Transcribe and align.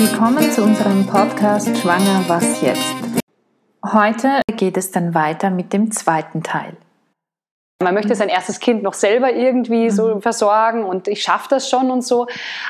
Willkommen 0.00 0.48
zu 0.52 0.62
unserem 0.62 1.04
Podcast 1.08 1.76
Schwanger, 1.76 2.22
was 2.28 2.60
jetzt? 2.60 2.94
Heute 3.84 4.42
geht 4.56 4.76
es 4.76 4.92
dann 4.92 5.12
weiter 5.12 5.50
mit 5.50 5.72
dem 5.72 5.90
zweiten 5.90 6.44
Teil. 6.44 6.76
Man 7.82 7.94
möchte 7.94 8.14
sein 8.14 8.28
erstes 8.28 8.60
Kind 8.60 8.84
noch 8.84 8.94
selber 8.94 9.32
irgendwie 9.32 9.90
so 9.90 10.14
mhm. 10.14 10.22
versorgen 10.22 10.84
und 10.84 11.08
ich 11.08 11.24
schaffe 11.24 11.48
das 11.50 11.68
schon 11.68 11.90
und 11.90 12.02
so. 12.02 12.28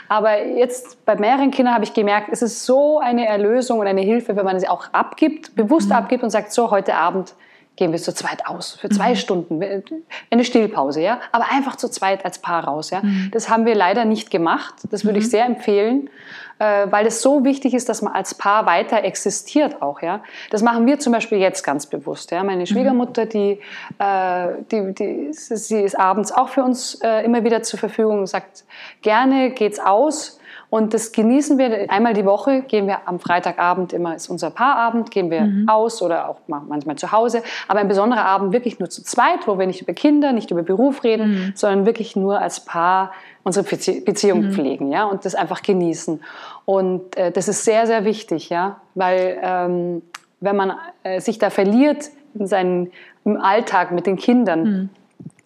Aber 0.09 0.43
jetzt 0.43 1.05
bei 1.05 1.17
mehreren 1.17 1.51
Kindern 1.51 1.75
habe 1.75 1.85
ich 1.85 1.93
gemerkt, 1.93 2.31
es 2.33 2.41
ist 2.41 2.65
so 2.65 2.99
eine 2.99 3.27
Erlösung 3.27 3.79
und 3.81 3.87
eine 3.87 4.01
Hilfe, 4.01 4.35
wenn 4.35 4.47
man 4.47 4.59
sie 4.59 4.67
auch 4.67 4.91
abgibt, 4.95 5.55
bewusst 5.55 5.91
mhm. 5.91 5.97
abgibt 5.97 6.23
und 6.23 6.31
sagt, 6.31 6.51
so 6.51 6.71
heute 6.71 6.95
Abend 6.95 7.35
gehen 7.77 7.93
wir 7.93 7.99
zu 7.99 8.13
zweit 8.13 8.47
aus 8.47 8.73
für 8.73 8.89
zwei 8.89 9.11
mhm. 9.11 9.17
Stunden, 9.17 9.85
eine 10.31 10.45
Stillpause, 10.45 11.01
ja, 11.03 11.21
aber 11.31 11.45
einfach 11.53 11.77
zu 11.77 11.89
zweit 11.89 12.25
als 12.25 12.41
Paar 12.41 12.65
raus, 12.65 12.91
ja. 12.91 13.03
Mhm. 13.03 13.31
Das 13.33 13.49
haben 13.51 13.67
wir 13.67 13.75
leider 13.75 14.05
nicht 14.05 14.31
gemacht. 14.31 14.75
Das 14.91 15.05
würde 15.05 15.19
ich 15.19 15.27
mhm. 15.27 15.31
sehr 15.31 15.45
empfehlen, 15.45 16.11
äh, 16.59 16.87
weil 16.91 17.07
es 17.07 17.23
so 17.23 17.45
wichtig 17.45 17.75
ist, 17.75 17.89
dass 17.89 18.03
man 18.03 18.13
als 18.13 18.35
Paar 18.35 18.67
weiter 18.67 19.05
existiert 19.05 19.83
auch, 19.83 20.03
ja. 20.03 20.23
Das 20.51 20.63
machen 20.63 20.87
wir 20.87 20.99
zum 20.99 21.13
Beispiel 21.13 21.39
jetzt 21.39 21.63
ganz 21.63 21.87
bewusst, 21.87 22.31
ja. 22.31 22.43
Meine 22.45 22.61
mhm. 22.61 22.67
Schwiegermutter, 22.67 23.27
die, 23.27 23.61
äh, 23.99 24.49
die, 24.71 24.95
die, 24.95 25.29
sie 25.33 25.81
ist 25.81 25.99
abends 25.99 26.33
auch 26.33 26.49
für 26.49 26.63
uns 26.63 26.97
äh, 27.03 27.25
immer 27.25 27.45
wieder 27.45 27.63
zur 27.63 27.79
Verfügung 27.79 28.21
und 28.21 28.27
sagt, 28.27 28.65
gerne 29.03 29.51
geht's 29.51 29.79
aus 29.79 30.38
und 30.71 30.93
das 30.93 31.13
genießen 31.13 31.57
wir 31.57 31.91
einmal 31.91 32.13
die 32.13 32.27
Woche, 32.27 32.63
gehen 32.63 32.87
wir 32.87 33.09
am 33.09 33.21
Freitagabend 33.21 33.95
immer, 33.95 34.15
ist 34.15 34.29
unser 34.29 34.51
Paarabend, 34.51 35.11
gehen 35.11 35.31
wir 35.31 35.43
mhm. 35.43 35.69
aus 35.69 36.03
oder 36.03 36.29
auch 36.29 36.37
manchmal 36.47 36.97
zu 36.97 37.11
Hause. 37.11 37.43
Aber 37.69 37.81
ein 37.81 37.89
besonderer 37.89 38.27
Abend 38.27 38.53
wirklich 38.53 38.79
nur 38.79 38.91
zu 38.91 39.03
zweit, 39.03 39.47
wo 39.47 39.59
wir 39.59 39.67
nicht 39.67 39.81
über 39.81 39.95
Kinder, 39.95 40.33
nicht 40.33 40.51
über 40.51 40.63
Beruf 40.63 41.05
reden, 41.05 41.31
mhm. 41.31 41.53
sondern 41.55 41.87
wirklich 41.87 42.17
nur 42.17 42.41
als 42.41 42.61
Paar 42.61 43.13
unsere 43.45 43.65
Beziehung 43.65 44.43
mhm. 44.43 44.53
pflegen, 44.53 44.93
ja, 44.93 45.05
und 45.07 45.25
das 45.25 45.35
einfach 45.35 45.63
genießen. 45.63 46.21
Und 46.67 47.17
äh, 47.17 47.33
das 47.33 47.49
ist 47.49 47.65
sehr, 47.65 47.87
sehr 47.87 48.05
wichtig, 48.05 48.51
ja, 48.51 48.81
weil 48.95 49.39
ähm, 49.43 50.03
wenn 50.41 50.57
man 50.57 50.73
äh, 51.03 51.21
sich 51.21 51.39
da 51.39 51.49
verliert 51.49 52.11
in 52.35 52.47
seinen, 52.47 52.93
im 53.25 53.41
Alltag 53.41 53.91
mit 53.91 54.07
den 54.07 54.17
Kindern, 54.17 54.63
mhm 54.63 54.91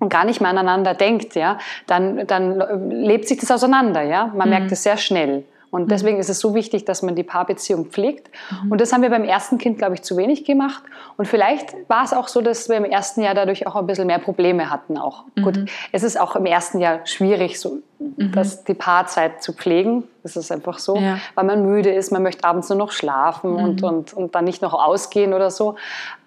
und 0.02 0.08
gar 0.08 0.24
nicht 0.24 0.40
mehr 0.40 0.50
aneinander 0.50 0.94
denkt, 0.94 1.34
ja, 1.34 1.58
dann, 1.86 2.26
dann 2.26 2.90
lebt 2.90 3.28
sich 3.28 3.38
das 3.38 3.50
auseinander, 3.50 4.02
ja. 4.02 4.26
Man 4.26 4.48
mhm. 4.48 4.50
merkt 4.50 4.72
es 4.72 4.82
sehr 4.82 4.96
schnell. 4.96 5.44
Und 5.72 5.84
mhm. 5.84 5.88
deswegen 5.88 6.18
ist 6.18 6.28
es 6.28 6.38
so 6.38 6.54
wichtig, 6.54 6.84
dass 6.84 7.02
man 7.02 7.16
die 7.16 7.22
Paarbeziehung 7.22 7.86
pflegt. 7.86 8.30
Mhm. 8.62 8.72
Und 8.72 8.80
das 8.80 8.92
haben 8.92 9.00
wir 9.00 9.08
beim 9.08 9.24
ersten 9.24 9.56
Kind, 9.56 9.78
glaube 9.78 9.94
ich, 9.94 10.02
zu 10.02 10.18
wenig 10.18 10.44
gemacht. 10.44 10.84
Und 11.16 11.26
vielleicht 11.26 11.74
war 11.88 12.04
es 12.04 12.12
auch 12.12 12.28
so, 12.28 12.42
dass 12.42 12.68
wir 12.68 12.76
im 12.76 12.84
ersten 12.84 13.22
Jahr 13.22 13.34
dadurch 13.34 13.66
auch 13.66 13.74
ein 13.76 13.86
bisschen 13.86 14.06
mehr 14.06 14.18
Probleme 14.18 14.70
hatten. 14.70 14.98
Auch 14.98 15.24
mhm. 15.34 15.42
gut, 15.42 15.58
es 15.90 16.02
ist 16.02 16.20
auch 16.20 16.36
im 16.36 16.44
ersten 16.44 16.78
Jahr 16.78 17.06
schwierig, 17.06 17.58
so 17.58 17.78
mhm. 17.98 18.32
das, 18.32 18.64
die 18.64 18.74
Paarzeit 18.74 19.42
zu 19.42 19.54
pflegen. 19.54 20.04
Das 20.22 20.36
ist 20.36 20.52
einfach 20.52 20.78
so, 20.78 20.96
ja. 20.96 21.18
weil 21.34 21.44
man 21.44 21.64
müde 21.64 21.90
ist, 21.90 22.12
man 22.12 22.22
möchte 22.22 22.44
abends 22.44 22.68
nur 22.68 22.78
noch 22.78 22.92
schlafen 22.92 23.56
und, 23.56 23.80
mhm. 23.80 23.88
und, 23.88 24.12
und 24.12 24.34
dann 24.34 24.44
nicht 24.44 24.60
noch 24.60 24.74
ausgehen 24.74 25.32
oder 25.32 25.50
so. 25.50 25.76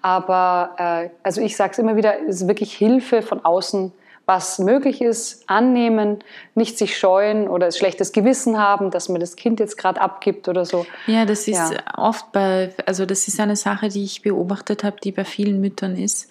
Aber 0.01 0.71
äh, 0.77 1.09
also 1.21 1.39
ich 1.39 1.55
sage 1.55 1.73
es 1.73 1.77
immer 1.77 1.95
wieder, 1.95 2.15
es 2.27 2.41
ist 2.41 2.47
wirklich 2.47 2.73
Hilfe 2.73 3.21
von 3.21 3.45
außen 3.45 3.91
was 4.25 4.57
möglich 4.59 5.01
ist, 5.01 5.47
annehmen, 5.47 6.19
nicht 6.55 6.77
sich 6.77 6.97
scheuen 6.97 7.47
oder 7.47 7.67
ein 7.67 7.71
schlechtes 7.71 8.11
Gewissen 8.11 8.57
haben, 8.57 8.89
dass 8.89 9.07
man 9.07 9.19
das 9.19 9.35
Kind 9.35 9.59
jetzt 9.59 9.77
gerade 9.77 10.01
abgibt 10.01 10.47
oder 10.47 10.65
so. 10.65 10.85
Ja, 11.05 11.25
das 11.25 11.47
ist 11.47 11.57
ja. 11.57 11.71
oft 11.95 12.31
bei, 12.31 12.73
also 12.85 13.05
das 13.05 13.27
ist 13.27 13.39
eine 13.39 13.55
Sache, 13.55 13.89
die 13.89 14.03
ich 14.03 14.23
beobachtet 14.23 14.83
habe, 14.83 14.97
die 15.03 15.11
bei 15.11 15.25
vielen 15.25 15.61
Müttern 15.61 15.95
ist. 15.95 16.29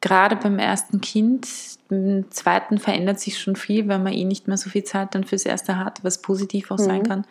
Gerade 0.00 0.36
beim 0.36 0.58
ersten 0.58 1.00
Kind, 1.00 1.48
beim 1.88 2.30
zweiten 2.30 2.78
verändert 2.78 3.18
sich 3.18 3.40
schon 3.40 3.56
viel, 3.56 3.88
weil 3.88 3.98
man 3.98 4.12
eh 4.12 4.24
nicht 4.24 4.46
mehr 4.46 4.56
so 4.56 4.70
viel 4.70 4.84
Zeit 4.84 5.14
dann 5.14 5.24
fürs 5.24 5.44
erste 5.44 5.78
hat, 5.78 6.04
was 6.04 6.22
positiv 6.22 6.70
auch 6.70 6.78
mhm. 6.78 6.84
sein 6.84 7.02
kann. 7.02 7.24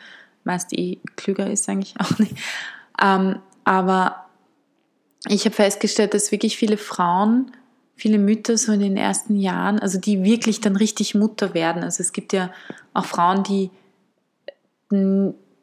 Meist 0.43 0.73
eh 0.73 0.99
klüger 1.16 1.49
ist 1.49 1.69
eigentlich 1.69 1.95
auch 1.99 2.19
nicht. 2.19 2.35
Ähm, 3.01 3.39
aber 3.63 4.25
ich 5.28 5.45
habe 5.45 5.55
festgestellt, 5.55 6.13
dass 6.13 6.31
wirklich 6.31 6.57
viele 6.57 6.78
Frauen 6.78 7.51
viele 7.95 8.17
Mütter 8.17 8.57
so 8.57 8.72
in 8.73 8.81
den 8.81 8.97
ersten 8.97 9.35
Jahren, 9.38 9.79
also 9.79 10.00
die 10.00 10.23
wirklich 10.23 10.61
dann 10.61 10.75
richtig 10.75 11.16
Mutter 11.16 11.53
werden. 11.53 11.83
Also 11.83 12.01
es 12.01 12.11
gibt 12.11 12.33
ja 12.33 12.51
auch 12.94 13.06
Frauen, 13.06 13.44
die, 13.44 13.72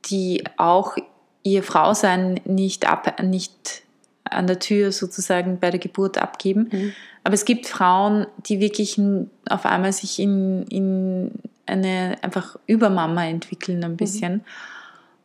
die 0.07 0.45
auch 0.57 0.97
ihr 1.43 1.63
Frausein 1.63 2.41
nicht, 2.45 2.89
ab, 2.89 3.23
nicht 3.23 3.83
an 4.25 4.47
der 4.47 4.59
Tür 4.59 4.93
sozusagen 4.93 5.59
bei 5.61 5.71
der 5.71 5.81
Geburt 5.81 6.19
abgeben. 6.19 6.69
Mhm. 6.73 6.93
Aber 7.25 7.35
es 7.35 7.45
gibt 7.45 7.67
Frauen, 7.67 8.27
die 8.47 8.61
wirklich 8.61 9.01
auf 9.49 9.67
einmal 9.67 9.93
sich 9.93 10.19
in, 10.19 10.65
in 10.69 11.31
eine 11.67 12.17
einfach 12.23 12.57
Übermama 12.67 13.27
entwickeln 13.27 13.85
ein 13.85 13.93
mhm. 13.93 13.97
bisschen. 13.97 14.33
Mhm. 14.33 14.43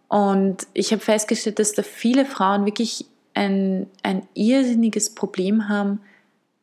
Und 0.10 0.68
ich 0.74 0.92
habe 0.92 1.02
festgestellt, 1.02 1.60
dass 1.60 1.74
da 1.74 1.84
viele 1.84 2.26
Frauen 2.26 2.66
wirklich 2.66 3.06
ein, 3.34 3.88
ein 4.04 4.24
irrsinniges 4.34 5.14
Problem 5.14 5.70
haben, 5.70 6.00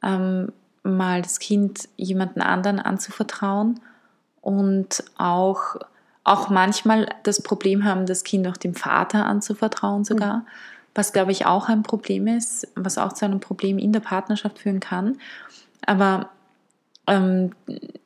ähm, 0.04 0.52
mal 0.82 1.22
das 1.22 1.38
Kind 1.38 1.88
jemanden 1.96 2.42
anderen 2.42 2.78
anzuvertrauen 2.78 3.80
und 4.42 5.02
auch, 5.16 5.76
auch 6.22 6.50
manchmal 6.50 7.08
das 7.22 7.42
Problem 7.42 7.84
haben, 7.84 8.06
das 8.06 8.22
Kind 8.22 8.46
auch 8.46 8.56
dem 8.56 8.74
Vater 8.74 9.24
anzuvertrauen 9.24 10.04
sogar, 10.04 10.38
mhm. 10.38 10.46
was 10.94 11.12
glaube 11.12 11.32
ich 11.32 11.46
auch 11.46 11.68
ein 11.68 11.82
Problem 11.82 12.26
ist, 12.26 12.68
was 12.76 12.98
auch 12.98 13.14
zu 13.14 13.24
einem 13.24 13.40
Problem 13.40 13.78
in 13.78 13.92
der 13.92 14.00
Partnerschaft 14.00 14.58
führen 14.58 14.80
kann. 14.80 15.16
Aber 15.86 16.28
ähm, 17.06 17.52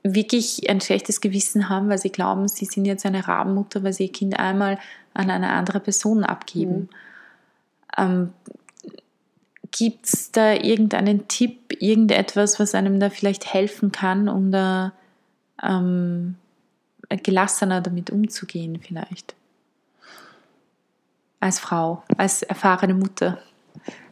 wirklich 0.03 0.69
ein 0.71 0.81
schlechtes 0.81 1.21
Gewissen 1.21 1.69
haben, 1.69 1.89
weil 1.89 1.99
sie 1.99 2.11
glauben, 2.11 2.49
sie 2.49 2.65
sind 2.65 2.85
jetzt 2.85 3.07
eine 3.07 3.27
Rabenmutter, 3.27 3.83
weil 3.83 3.93
sie 3.93 4.07
ihr 4.07 4.13
Kind 4.13 4.39
einmal 4.39 4.79
an 5.15 5.31
eine 5.31 5.51
andere 5.51 5.81
Person 5.81 6.25
abgeben. 6.25 6.77
Mhm. 6.77 6.89
Ähm, 7.97 8.33
Gibt 9.71 10.07
es 10.07 10.33
da 10.33 10.53
irgendeinen 10.55 11.29
Tipp, 11.29 11.75
irgendetwas, 11.81 12.59
was 12.59 12.75
einem 12.75 13.01
da 13.01 13.11
vielleicht 13.11 13.53
helfen 13.53 13.93
kann, 13.93 14.29
um 14.29 14.51
da 14.51 14.93
ähm, 15.63 16.37
gelassener 17.09 17.81
damit 17.81 18.11
umzugehen 18.11 18.81
vielleicht? 18.81 19.35
Als 21.41 21.59
Frau, 21.59 22.03
als 22.17 22.43
erfahrene 22.43 22.95
Mutter. 22.95 23.39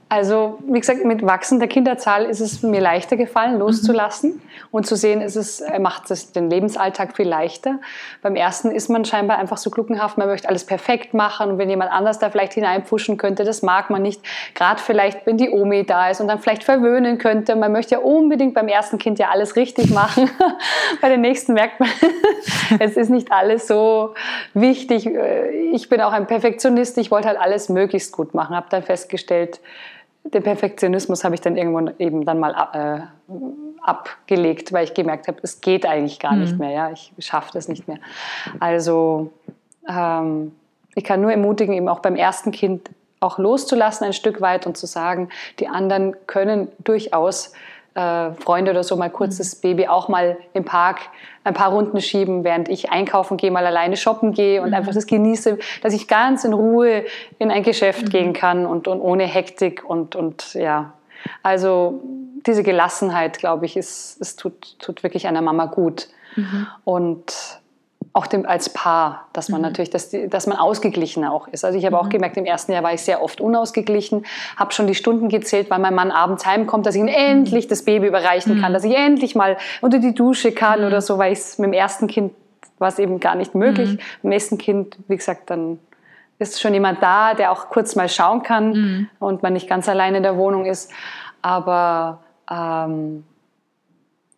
Also, 0.08 0.58
wie 0.68 0.78
gesagt, 0.78 1.04
mit 1.04 1.26
wachsender 1.26 1.66
Kinderzahl 1.66 2.26
ist 2.26 2.38
es 2.38 2.62
mir 2.62 2.80
leichter 2.80 3.16
gefallen, 3.16 3.58
loszulassen 3.58 4.34
mhm. 4.34 4.40
und 4.70 4.86
zu 4.86 4.94
sehen, 4.94 5.20
ist 5.20 5.34
es 5.34 5.64
macht 5.80 6.08
es 6.12 6.30
den 6.30 6.48
Lebensalltag 6.48 7.16
viel 7.16 7.26
leichter. 7.26 7.80
Beim 8.22 8.36
ersten 8.36 8.70
ist 8.70 8.88
man 8.88 9.04
scheinbar 9.04 9.38
einfach 9.38 9.56
so 9.56 9.68
gluckenhaft, 9.68 10.16
man 10.16 10.28
möchte 10.28 10.48
alles 10.48 10.64
perfekt 10.64 11.12
machen 11.12 11.50
und 11.50 11.58
wenn 11.58 11.68
jemand 11.68 11.90
anders 11.90 12.20
da 12.20 12.30
vielleicht 12.30 12.52
hineinpfuschen 12.52 13.16
könnte, 13.16 13.42
das 13.42 13.62
mag 13.62 13.90
man 13.90 14.02
nicht. 14.02 14.22
Gerade 14.54 14.80
vielleicht, 14.80 15.26
wenn 15.26 15.38
die 15.38 15.50
Omi 15.50 15.84
da 15.84 16.08
ist 16.08 16.20
und 16.20 16.28
dann 16.28 16.38
vielleicht 16.38 16.62
verwöhnen 16.62 17.18
könnte. 17.18 17.56
Man 17.56 17.72
möchte 17.72 17.96
ja 17.96 18.00
unbedingt 18.00 18.54
beim 18.54 18.68
ersten 18.68 18.98
Kind 18.98 19.18
ja 19.18 19.30
alles 19.30 19.56
richtig 19.56 19.90
machen. 19.90 20.30
Bei 21.00 21.08
den 21.08 21.20
nächsten 21.20 21.54
merkt 21.54 21.80
man, 21.80 21.88
es 22.78 22.96
ist 22.96 23.10
nicht 23.10 23.32
alles 23.32 23.66
so 23.66 24.14
wichtig. 24.54 25.10
Ich 25.72 25.88
bin 25.88 26.00
auch 26.00 26.12
ein 26.12 26.28
Perfektionist, 26.28 26.96
ich 26.98 27.10
wollte 27.10 27.26
halt 27.26 27.40
alles 27.40 27.68
möglichst 27.68 28.12
gut 28.12 28.34
machen, 28.34 28.54
habe 28.54 28.68
dann 28.70 28.84
festgestellt, 28.84 29.58
den 30.32 30.42
Perfektionismus 30.42 31.24
habe 31.24 31.34
ich 31.34 31.40
dann 31.40 31.56
irgendwann 31.56 31.92
eben 31.98 32.24
dann 32.24 32.38
mal 32.38 32.54
äh, 32.72 33.32
abgelegt, 33.82 34.72
weil 34.72 34.84
ich 34.84 34.94
gemerkt 34.94 35.28
habe, 35.28 35.38
es 35.42 35.60
geht 35.60 35.86
eigentlich 35.86 36.18
gar 36.18 36.32
mhm. 36.32 36.40
nicht 36.40 36.58
mehr. 36.58 36.70
Ja? 36.70 36.90
Ich 36.90 37.12
schaffe 37.18 37.50
das 37.52 37.68
nicht 37.68 37.86
mehr. 37.88 37.98
Also 38.60 39.30
ähm, 39.88 40.52
ich 40.94 41.04
kann 41.04 41.20
nur 41.20 41.30
ermutigen, 41.30 41.74
eben 41.74 41.88
auch 41.88 42.00
beim 42.00 42.16
ersten 42.16 42.50
Kind 42.50 42.90
auch 43.20 43.38
loszulassen 43.38 44.06
ein 44.06 44.12
Stück 44.12 44.40
weit 44.40 44.66
und 44.66 44.76
zu 44.76 44.86
sagen, 44.86 45.30
die 45.58 45.68
anderen 45.68 46.14
können 46.26 46.68
durchaus 46.78 47.52
äh, 47.96 48.32
Freunde 48.34 48.70
oder 48.70 48.84
so 48.84 48.94
mal 48.96 49.10
kurz 49.10 49.34
mhm. 49.34 49.38
das 49.38 49.54
Baby 49.56 49.88
auch 49.88 50.08
mal 50.08 50.36
im 50.52 50.64
Park 50.64 50.98
ein 51.44 51.54
paar 51.54 51.72
Runden 51.72 52.00
schieben, 52.00 52.44
während 52.44 52.68
ich 52.68 52.90
einkaufen 52.90 53.36
gehe, 53.36 53.50
mal 53.50 53.64
alleine 53.64 53.96
shoppen 53.96 54.32
gehe 54.32 54.60
und 54.60 54.68
mhm. 54.68 54.74
einfach 54.74 54.92
das 54.92 55.06
genieße, 55.06 55.58
dass 55.82 55.94
ich 55.94 56.06
ganz 56.06 56.44
in 56.44 56.52
Ruhe 56.52 57.04
in 57.38 57.50
ein 57.50 57.62
Geschäft 57.62 58.04
mhm. 58.04 58.10
gehen 58.10 58.32
kann 58.34 58.66
und, 58.66 58.86
und 58.86 59.00
ohne 59.00 59.24
Hektik 59.24 59.82
und, 59.84 60.14
und 60.14 60.54
ja. 60.54 60.92
Also 61.42 62.02
diese 62.46 62.62
Gelassenheit, 62.62 63.38
glaube 63.38 63.64
ich, 63.64 63.76
ist, 63.76 64.20
es 64.20 64.36
tut, 64.36 64.78
tut 64.78 65.02
wirklich 65.02 65.26
einer 65.26 65.42
Mama 65.42 65.66
gut. 65.66 66.08
Mhm. 66.36 66.66
Und 66.84 67.32
auch 68.16 68.26
dem, 68.26 68.46
als 68.46 68.70
Paar, 68.70 69.26
dass 69.34 69.50
man 69.50 69.60
mhm. 69.60 69.66
natürlich, 69.66 69.90
dass, 69.90 70.08
die, 70.08 70.26
dass 70.26 70.46
man 70.46 70.56
ausgeglichener 70.56 71.30
auch 71.34 71.48
ist. 71.48 71.66
Also 71.66 71.78
ich 71.78 71.84
habe 71.84 71.96
mhm. 71.96 72.00
auch 72.00 72.08
gemerkt, 72.08 72.38
im 72.38 72.46
ersten 72.46 72.72
Jahr 72.72 72.82
war 72.82 72.94
ich 72.94 73.02
sehr 73.02 73.22
oft 73.22 73.42
unausgeglichen, 73.42 74.24
habe 74.56 74.72
schon 74.72 74.86
die 74.86 74.94
Stunden 74.94 75.28
gezählt, 75.28 75.68
weil 75.68 75.80
mein 75.80 75.94
Mann 75.94 76.10
abends 76.10 76.46
heimkommt, 76.46 76.86
dass 76.86 76.94
ich 76.94 77.02
ihm 77.02 77.08
mhm. 77.08 77.12
endlich 77.14 77.68
das 77.68 77.84
Baby 77.84 78.06
überreichen 78.06 78.58
kann, 78.58 78.72
mhm. 78.72 78.74
dass 78.74 78.84
ich 78.84 78.96
endlich 78.96 79.34
mal 79.34 79.58
unter 79.82 79.98
die 79.98 80.14
Dusche 80.14 80.52
kann 80.52 80.82
oder 80.82 80.96
mhm. 80.96 81.02
so, 81.02 81.18
weil 81.18 81.34
ich 81.34 81.40
es 81.40 81.58
mit 81.58 81.66
dem 81.66 81.74
ersten 81.74 82.06
Kind 82.06 82.32
war 82.78 82.88
es 82.88 82.98
eben 82.98 83.20
gar 83.20 83.34
nicht 83.34 83.54
möglich. 83.54 83.90
Mhm. 83.90 83.96
Mit 83.96 84.22
dem 84.22 84.30
nächsten 84.30 84.58
Kind, 84.58 84.96
wie 85.08 85.16
gesagt, 85.16 85.50
dann 85.50 85.78
ist 86.38 86.58
schon 86.58 86.72
jemand 86.72 87.02
da, 87.02 87.34
der 87.34 87.52
auch 87.52 87.68
kurz 87.68 87.96
mal 87.96 88.08
schauen 88.08 88.42
kann 88.42 89.10
und 89.18 89.42
man 89.42 89.52
nicht 89.52 89.68
ganz 89.68 89.88
allein 89.90 90.14
in 90.14 90.22
der 90.22 90.38
Wohnung 90.38 90.64
ist. 90.64 90.90
Aber 91.42 92.20
ähm, 92.50 93.24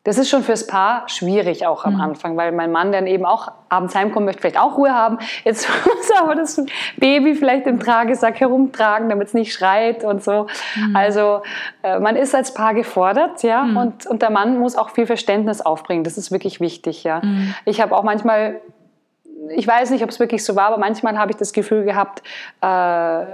das 0.05 0.17
ist 0.17 0.31
schon 0.31 0.43
fürs 0.43 0.67
Paar 0.67 1.09
schwierig 1.09 1.67
auch 1.67 1.85
am 1.85 1.95
mhm. 1.95 2.01
Anfang, 2.01 2.37
weil 2.37 2.53
mein 2.53 2.73
Mann 2.73 2.93
dann 2.93 3.07
eben 3.07 3.27
auch 3.27 3.53
abends 3.69 3.95
heimkommen 3.95 4.25
möchte, 4.27 4.41
vielleicht 4.41 4.59
auch 4.59 4.79
Ruhe 4.79 4.93
haben. 4.93 5.19
Jetzt 5.45 5.69
muss 5.85 6.11
er 6.11 6.23
aber 6.23 6.35
das 6.35 6.65
Baby 6.97 7.35
vielleicht 7.35 7.67
im 7.67 7.79
Tragesack 7.81 8.41
herumtragen, 8.41 9.09
damit 9.09 9.29
es 9.29 9.35
nicht 9.35 9.53
schreit 9.53 10.05
und 10.05 10.23
so. 10.23 10.47
Mhm. 10.77 10.97
Also 10.97 11.43
äh, 11.83 11.99
man 11.99 12.17
ist 12.17 12.35
als 12.35 12.55
Paar 12.55 12.75
gefordert, 12.75 13.43
ja, 13.43 13.65
mhm. 13.65 13.77
und, 13.77 14.07
und 14.07 14.23
der 14.23 14.31
Mann 14.31 14.59
muss 14.59 14.77
auch 14.77 14.91
viel 14.91 15.07
Verständnis 15.07 15.61
aufbringen. 15.61 16.05
Das 16.05 16.17
ist 16.17 16.31
wirklich 16.31 16.61
wichtig, 16.61 17.05
ja. 17.05 17.21
Mhm. 17.23 17.55
Ich 17.65 17.81
habe 17.81 17.95
auch 17.97 18.03
manchmal 18.03 18.61
ich 19.55 19.67
weiß 19.67 19.91
nicht, 19.91 20.03
ob 20.03 20.11
es 20.11 20.21
wirklich 20.21 20.45
so 20.45 20.57
war, 20.57 20.67
aber 20.67 20.79
manchmal 20.79 21.19
habe 21.19 21.31
ich 21.31 21.37
das 21.37 21.53
Gefühl 21.53 21.85
gehabt, 21.85 22.23
äh, 22.61 23.25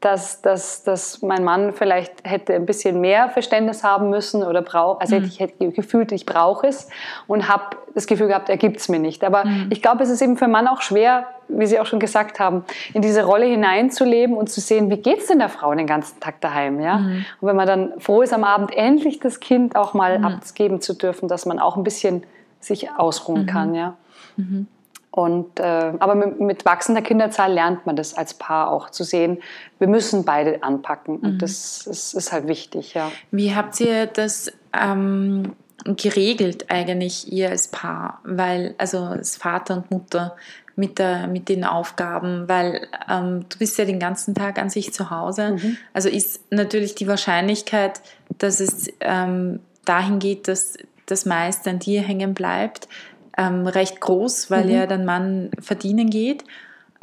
dass, 0.00 0.42
dass, 0.42 0.82
dass 0.82 1.22
mein 1.22 1.44
Mann 1.44 1.72
vielleicht 1.72 2.12
hätte 2.24 2.54
ein 2.54 2.66
bisschen 2.66 3.00
mehr 3.00 3.28
Verständnis 3.30 3.84
haben 3.84 4.10
müssen 4.10 4.42
oder 4.42 4.62
braucht, 4.62 5.02
also 5.02 5.16
mhm. 5.16 5.24
ich 5.24 5.40
hätte 5.40 5.70
gefühlt, 5.70 6.12
ich 6.12 6.26
brauche 6.26 6.66
es 6.66 6.88
und 7.26 7.48
habe 7.48 7.76
das 7.94 8.06
Gefühl 8.06 8.28
gehabt, 8.28 8.48
er 8.48 8.56
gibt 8.56 8.78
es 8.78 8.88
mir 8.88 8.98
nicht. 8.98 9.22
Aber 9.22 9.44
mhm. 9.44 9.68
ich 9.70 9.80
glaube, 9.80 10.02
es 10.02 10.10
ist 10.10 10.20
eben 10.20 10.36
für 10.36 10.44
einen 10.44 10.52
Mann 10.52 10.66
auch 10.66 10.82
schwer, 10.82 11.26
wie 11.48 11.66
Sie 11.66 11.78
auch 11.78 11.86
schon 11.86 12.00
gesagt 12.00 12.40
haben, 12.40 12.64
in 12.92 13.02
diese 13.02 13.24
Rolle 13.24 13.46
hineinzuleben 13.46 14.36
und 14.36 14.50
zu 14.50 14.60
sehen, 14.60 14.90
wie 14.90 14.96
geht 14.96 15.20
es 15.20 15.26
denn 15.26 15.38
der 15.38 15.48
Frau 15.48 15.74
den 15.74 15.86
ganzen 15.86 16.18
Tag 16.20 16.40
daheim. 16.40 16.80
Ja? 16.80 16.98
Mhm. 16.98 17.24
Und 17.40 17.48
wenn 17.48 17.56
man 17.56 17.66
dann 17.66 17.92
froh 17.98 18.22
ist, 18.22 18.32
am 18.32 18.44
Abend 18.44 18.74
endlich 18.74 19.20
das 19.20 19.40
Kind 19.40 19.76
auch 19.76 19.94
mal 19.94 20.18
mhm. 20.18 20.24
abgeben 20.24 20.80
zu 20.80 20.94
dürfen, 20.94 21.28
dass 21.28 21.46
man 21.46 21.58
auch 21.58 21.76
ein 21.76 21.84
bisschen 21.84 22.24
sich 22.60 22.90
ausruhen 22.90 23.42
mhm. 23.42 23.46
kann. 23.46 23.74
Ja? 23.74 23.96
Mhm. 24.36 24.66
Und, 25.16 25.60
äh, 25.60 25.62
aber 25.62 26.16
mit, 26.16 26.40
mit, 26.40 26.64
wachsender 26.64 27.00
Kinderzahl 27.00 27.52
lernt 27.52 27.86
man 27.86 27.94
das 27.94 28.14
als 28.14 28.34
Paar 28.34 28.72
auch 28.72 28.90
zu 28.90 29.04
sehen. 29.04 29.40
Wir 29.78 29.86
müssen 29.86 30.24
beide 30.24 30.64
anpacken 30.64 31.18
und 31.18 31.34
mhm. 31.34 31.38
das, 31.38 31.84
das, 31.86 32.14
ist 32.14 32.32
halt 32.32 32.48
wichtig. 32.48 32.94
Ja. 32.94 33.12
Wie 33.30 33.54
habt 33.54 33.78
ihr 33.78 34.06
das 34.06 34.50
ähm, 34.72 35.52
geregelt 35.84 36.68
eigentlich, 36.68 37.32
ihr 37.32 37.50
als 37.50 37.68
Paar? 37.68 38.22
Weil, 38.24 38.74
also 38.76 39.04
als 39.04 39.36
Vater 39.36 39.76
und 39.76 39.90
Mutter 39.92 40.34
mit, 40.74 40.98
der, 40.98 41.28
mit 41.28 41.48
den 41.48 41.62
Aufgaben, 41.62 42.48
weil 42.48 42.88
ähm, 43.08 43.46
du 43.48 43.58
bist 43.58 43.78
ja 43.78 43.84
den 43.84 44.00
ganzen 44.00 44.34
Tag 44.34 44.58
an 44.58 44.68
sich 44.68 44.92
zu 44.92 45.10
Hause. 45.10 45.52
Mhm. 45.52 45.76
Also 45.92 46.08
ist 46.08 46.40
natürlich 46.50 46.96
die 46.96 47.06
Wahrscheinlichkeit, 47.06 48.00
dass 48.38 48.58
es 48.58 48.88
ähm, 48.98 49.60
dahin 49.84 50.18
geht, 50.18 50.48
dass 50.48 50.76
das 51.06 51.24
meiste 51.24 51.70
an 51.70 51.78
dir 51.78 52.02
hängen 52.02 52.34
bleibt, 52.34 52.88
ähm, 53.36 53.66
recht 53.66 54.00
groß, 54.00 54.50
weil 54.50 54.64
mhm. 54.64 54.70
ja 54.70 54.86
dann 54.86 55.04
Mann 55.04 55.50
verdienen 55.60 56.10
geht. 56.10 56.44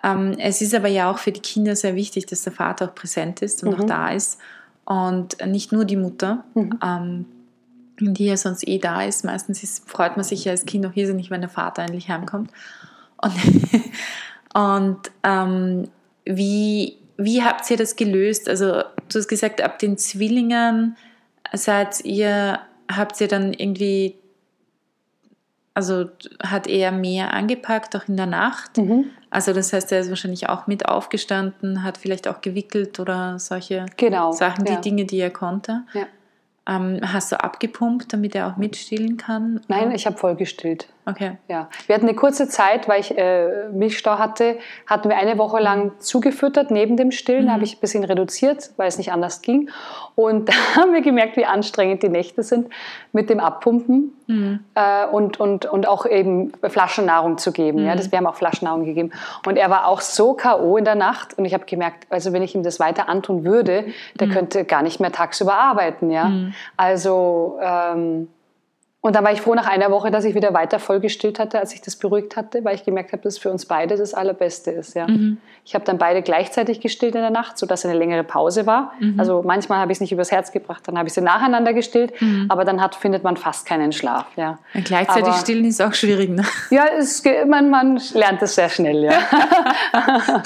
Ähm, 0.04 0.36
es 0.39 0.62
ist 0.62 0.74
aber 0.74 0.88
ja 0.88 1.12
auch 1.12 1.18
für 1.18 1.31
die 1.31 1.42
Kinder 1.42 1.75
sehr 1.75 1.95
wichtig, 1.95 2.25
dass 2.25 2.44
der 2.44 2.54
Vater 2.54 2.86
auch 2.86 2.95
präsent 2.95 3.42
ist 3.42 3.63
und 3.63 3.78
mhm. 3.78 3.83
auch 3.83 3.86
da 3.86 4.12
ist 4.12 4.39
und 4.86 5.45
nicht 5.45 5.72
nur 5.72 5.86
die 5.86 5.98
Mutter, 5.98 6.44
mhm. 6.56 6.80
ähm, 6.83 7.25
die 8.00 8.25
ja 8.25 8.38
sonst 8.38 8.68
eh 8.68 8.80
da 8.80 9.04
ist. 9.04 9.24
Meistens 9.24 9.62
ist, 9.62 9.88
freut 9.89 10.18
man 10.18 10.24
sich 10.24 10.45
ja 10.45 10.51
als 10.51 10.66
Kind 10.66 10.86
auch 10.86 10.95
irrsinnig, 10.95 11.30
wenn 11.30 11.42
der 11.42 11.50
Vater 11.50 11.83
endlich 11.83 12.10
heimkommt. 12.10 12.50
Und, 13.18 13.33
und 14.54 15.12
ähm, 15.24 15.88
wie, 16.25 16.98
wie 17.18 17.44
habt 17.44 17.69
ihr 17.69 17.78
das 17.78 17.95
gelöst? 17.95 18.50
Also 18.50 18.83
du 19.10 19.19
hast 19.19 19.28
gesagt, 19.28 19.62
ab 19.62 19.78
den 19.78 19.98
Zwillingen 19.98 20.98
seid 21.54 22.04
ihr, 22.04 22.60
habt 22.92 23.22
ihr 23.22 23.28
dann 23.28 23.54
irgendwie 23.54 24.16
also 25.73 26.09
hat 26.44 26.68
er 26.68 26.91
mehr 26.91 27.33
angepackt, 27.33 27.95
auch 27.95 28.07
in 28.07 28.18
der 28.18 28.25
Nacht. 28.25 28.77
Mhm. 28.77 29.06
Also 29.29 29.53
das 29.53 29.71
heißt, 29.71 29.91
er 29.91 30.01
ist 30.01 30.09
wahrscheinlich 30.09 30.50
auch 30.50 30.68
mit 30.68 30.88
aufgestanden, 30.88 31.83
hat 31.83 31.97
vielleicht 31.97 32.27
auch 32.27 32.41
gewickelt 32.41 33.00
oder 33.00 33.39
solche 33.39 33.85
genau, 33.97 34.31
Sachen, 34.33 34.65
die 34.65 34.73
ja. 34.73 34.81
Dinge, 34.81 35.06
die 35.06 35.19
er 35.19 35.29
konnte. 35.29 35.83
Ja. 35.94 36.06
Ähm, 36.68 37.00
hast 37.01 37.31
du 37.31 37.41
abgepumpt, 37.41 38.13
damit 38.13 38.35
er 38.35 38.47
auch 38.47 38.57
mitstillen 38.57 39.18
kann? 39.18 39.62
Nein, 39.68 39.91
ich 39.91 40.06
habe 40.06 40.18
voll 40.18 40.35
gestillt. 40.35 40.88
Okay. 41.06 41.38
Ja. 41.48 41.68
Wir 41.88 41.95
hatten 41.95 42.07
eine 42.07 42.15
kurze 42.15 42.48
Zeit, 42.48 42.88
weil 42.88 43.00
ich 43.00 43.18
äh, 43.18 43.69
Milchstau 43.69 44.19
hatte, 44.19 44.57
hatten 44.86 45.09
wir 45.09 45.18
eine 45.18 45.38
Woche 45.38 45.59
lang 45.59 45.94
zugefüttert 46.00 46.69
neben 46.69 46.95
dem 46.95 47.12
Stillen. 47.12 47.44
Mhm. 47.44 47.48
Da 47.48 47.53
habe 47.53 47.63
ich 47.63 47.77
ein 47.77 47.80
bisschen 47.80 48.03
reduziert, 48.03 48.71
weil 48.77 48.88
es 48.88 48.98
nicht 48.98 49.12
anders 49.12 49.42
ging. 49.42 49.69
Und 50.15 50.50
da 50.50 50.53
haben 50.75 50.94
wir 50.94 51.01
gemerkt, 51.01 51.38
wie 51.38 51.45
anstrengend 51.45 52.03
die 52.03 52.09
Nächte 52.09 52.44
sind 52.44 52.69
mit 53.13 53.30
dem 53.30 53.39
Abpumpen 53.39 54.12
mhm. 54.27 54.59
äh, 54.75 55.06
und, 55.07 55.39
und, 55.39 55.65
und 55.65 55.88
auch 55.88 56.06
eben 56.06 56.51
Flaschennahrung 56.63 57.38
zu 57.39 57.51
geben. 57.51 57.81
Mhm. 57.81 57.88
Ja, 57.88 57.95
das, 57.95 58.12
wir 58.12 58.19
haben 58.19 58.27
auch 58.27 58.36
Flaschennahrung 58.36 58.86
gegeben. 58.86 59.12
Und 59.47 59.57
er 59.57 59.69
war 59.69 59.88
auch 59.88 60.01
so 60.01 60.33
K.O. 60.33 60.77
in 60.77 60.86
der 60.86 60.95
Nacht. 60.95 61.38
Und 61.38 61.45
ich 61.45 61.54
habe 61.54 61.65
gemerkt, 61.65 62.06
also 62.12 62.31
wenn 62.31 62.44
ich 62.44 62.54
ihm 62.54 62.63
das 62.63 62.80
weiter 62.80 63.09
antun 63.09 63.44
würde, 63.44 63.86
der 64.19 64.27
mhm. 64.27 64.31
könnte 64.31 64.65
gar 64.65 64.83
nicht 64.83 65.00
mehr 65.00 65.12
tagsüber 65.12 65.56
arbeiten. 65.56 66.12
Ja? 66.12 66.25
Mhm. 66.25 66.54
Also... 66.77 67.57
Ähm, 67.62 68.27
und 69.03 69.15
dann 69.15 69.24
war 69.24 69.31
ich 69.31 69.42
froh 69.42 69.56
nach 69.56 69.68
einer 69.68 69.89
Woche, 69.89 70.12
dass 70.12 70.25
ich 70.25 70.36
wieder 70.36 70.53
weiter 70.53 70.77
vollgestillt 70.77 71.39
hatte, 71.39 71.59
als 71.59 71.74
ich 71.74 71.81
das 71.81 71.95
beruhigt 71.95 72.36
hatte, 72.38 72.63
weil 72.63 72.75
ich 72.75 72.83
gemerkt 72.83 73.13
habe, 73.13 73.24
dass 73.24 73.39
für 73.39 73.50
uns 73.50 73.65
beide 73.65 73.98
das 73.98 74.13
Allerbeste 74.13 74.69
ist. 74.69 74.95
Ja. 74.95 75.07
Mhm. 75.07 75.39
Ich 75.65 75.74
habe 75.74 75.83
dann 75.86 75.98
beide 75.98 76.21
gleichzeitig 76.21 76.81
gestillt 76.81 77.15
in 77.15 77.21
der 77.21 77.31
Nacht, 77.31 77.57
sodass 77.57 77.83
eine 77.83 77.98
längere 77.98 78.24
Pause 78.24 78.68
war. 78.68 78.94
Mhm. 79.00 79.19
Also 79.19 79.42
manchmal 79.44 79.80
habe 79.80 79.92
ich 79.92 79.98
es 79.98 80.01
nicht 80.01 80.12
übers 80.12 80.31
Herz 80.31 80.51
gebracht, 80.51 80.88
dann 80.88 81.00
habe 81.00 81.07
ich 81.07 81.13
sie 81.13 81.21
nacheinander 81.21 81.74
gestillt, 81.74 82.19
mhm. 82.21 82.45
aber 82.50 82.63
dann 82.63 82.80
hat, 82.80 82.94
findet 82.94 83.24
man 83.24 83.38
fast 83.38 83.65
keinen 83.65 83.92
Schlaf. 83.92 84.27
Ja. 84.36 84.59
Und 84.75 84.86
gleichzeitig 84.86 85.30
aber, 85.30 85.38
stillen 85.38 85.65
ist 85.65 85.81
auch 85.81 85.94
schwierig. 85.94 86.30
Ne? 86.30 86.44
Ja, 86.69 86.86
es, 86.95 87.24
man, 87.47 87.71
man 87.71 88.00
lernt 88.13 88.44
es 88.44 88.54
sehr 88.54 88.69
schnell. 88.69 89.04
Ja. 89.04 89.13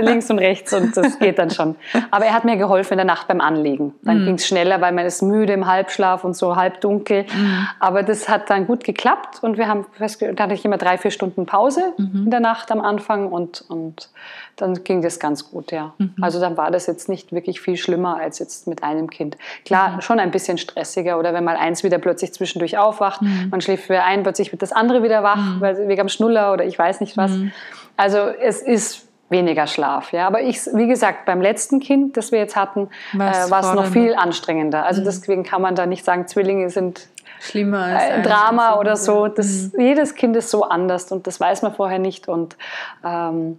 Links 0.00 0.30
und 0.30 0.38
rechts 0.38 0.72
und 0.72 0.96
das 0.96 1.18
geht 1.18 1.38
dann 1.38 1.50
schon. 1.50 1.76
Aber 2.10 2.24
er 2.24 2.32
hat 2.32 2.46
mir 2.46 2.56
geholfen 2.56 2.94
in 2.94 2.98
der 2.98 3.06
Nacht 3.06 3.28
beim 3.28 3.42
Anlegen. 3.42 3.92
Dann 4.02 4.22
mhm. 4.22 4.24
ging 4.24 4.34
es 4.36 4.46
schneller, 4.46 4.80
weil 4.80 4.92
man 4.92 5.04
ist 5.04 5.20
müde 5.20 5.52
im 5.52 5.66
Halbschlaf 5.66 6.24
und 6.24 6.34
so 6.34 6.56
halb 6.56 6.80
dunkel. 6.80 7.24
Mhm. 7.24 7.68
Aber 7.80 7.97
aber 7.98 8.06
das 8.06 8.28
hat 8.28 8.48
dann 8.48 8.66
gut 8.66 8.84
geklappt 8.84 9.42
und 9.42 9.58
wir 9.58 9.66
haben 9.66 9.84
festgestellt, 9.92 10.38
da 10.38 10.44
hatte 10.44 10.54
ich 10.54 10.64
immer 10.64 10.78
drei, 10.78 10.98
vier 10.98 11.10
Stunden 11.10 11.46
Pause 11.46 11.82
mhm. 11.96 12.26
in 12.26 12.30
der 12.30 12.38
Nacht 12.38 12.70
am 12.70 12.80
Anfang 12.80 13.32
und, 13.32 13.64
und 13.68 14.10
dann 14.54 14.84
ging 14.84 15.02
das 15.02 15.18
ganz 15.18 15.50
gut, 15.50 15.72
ja. 15.72 15.94
Mhm. 15.98 16.14
Also 16.20 16.38
dann 16.38 16.56
war 16.56 16.70
das 16.70 16.86
jetzt 16.86 17.08
nicht 17.08 17.32
wirklich 17.32 17.60
viel 17.60 17.76
schlimmer 17.76 18.16
als 18.16 18.38
jetzt 18.38 18.68
mit 18.68 18.84
einem 18.84 19.10
Kind. 19.10 19.36
Klar, 19.64 19.96
mhm. 19.96 20.00
schon 20.02 20.20
ein 20.20 20.30
bisschen 20.30 20.58
stressiger 20.58 21.18
oder 21.18 21.34
wenn 21.34 21.42
mal 21.42 21.56
eins 21.56 21.82
wieder 21.82 21.98
plötzlich 21.98 22.32
zwischendurch 22.32 22.78
aufwacht, 22.78 23.20
mhm. 23.20 23.48
man 23.50 23.60
schläft 23.60 23.88
wieder 23.88 24.04
ein, 24.04 24.22
plötzlich 24.22 24.52
wird 24.52 24.62
das 24.62 24.70
andere 24.70 25.02
wieder 25.02 25.24
wach, 25.24 25.56
mhm. 25.56 25.60
weil 25.60 25.88
wegen 25.88 26.00
am 26.00 26.08
Schnuller 26.08 26.52
oder 26.52 26.64
ich 26.64 26.78
weiß 26.78 27.00
nicht 27.00 27.16
was. 27.16 27.32
Mhm. 27.32 27.50
Also 27.96 28.18
es 28.18 28.62
ist 28.62 29.08
weniger 29.28 29.66
Schlaf. 29.66 30.12
Ja, 30.12 30.26
aber 30.26 30.42
ich, 30.42 30.60
wie 30.72 30.86
gesagt, 30.86 31.26
beim 31.26 31.40
letzten 31.40 31.80
Kind, 31.80 32.16
das 32.16 32.32
wir 32.32 32.38
jetzt 32.38 32.56
hatten, 32.56 32.88
äh, 33.14 33.18
war 33.18 33.60
es 33.60 33.74
noch 33.74 33.86
viel 33.86 34.14
anstrengender. 34.14 34.84
Also 34.84 35.02
deswegen 35.02 35.42
kann 35.42 35.60
man 35.60 35.74
da 35.74 35.84
nicht 35.84 36.04
sagen, 36.04 36.26
Zwillinge 36.26 36.70
sind 36.70 37.08
schlimmer 37.40 37.84
als 37.84 38.02
ein 38.02 38.22
Drama 38.22 38.78
oder 38.78 38.96
so. 38.96 39.28
Das, 39.28 39.72
mhm. 39.72 39.80
Jedes 39.80 40.14
Kind 40.14 40.36
ist 40.36 40.50
so 40.50 40.64
anders 40.64 41.10
und 41.12 41.26
das 41.26 41.40
weiß 41.40 41.62
man 41.62 41.74
vorher 41.74 41.98
nicht. 41.98 42.28
Und, 42.28 42.56
ähm, 43.04 43.58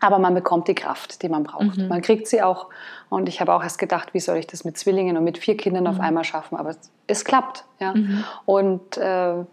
aber 0.00 0.18
man 0.18 0.34
bekommt 0.34 0.68
die 0.68 0.74
Kraft, 0.74 1.22
die 1.22 1.28
man 1.28 1.44
braucht. 1.44 1.78
Mhm. 1.78 1.88
Man 1.88 2.02
kriegt 2.02 2.26
sie 2.26 2.42
auch. 2.42 2.68
Und 3.08 3.28
ich 3.28 3.40
habe 3.40 3.54
auch 3.54 3.62
erst 3.62 3.78
gedacht, 3.78 4.14
wie 4.14 4.20
soll 4.20 4.36
ich 4.36 4.46
das 4.46 4.64
mit 4.64 4.76
Zwillingen 4.76 5.16
und 5.16 5.24
mit 5.24 5.38
vier 5.38 5.56
Kindern 5.56 5.84
mhm. 5.84 5.90
auf 5.90 6.00
einmal 6.00 6.24
schaffen? 6.24 6.56
Aber 6.56 6.70
es, 6.70 6.78
es 7.06 7.24
klappt. 7.24 7.64
Ja? 7.78 7.94
Mhm. 7.94 8.24
Und 8.44 8.96
äh, 8.96 9.44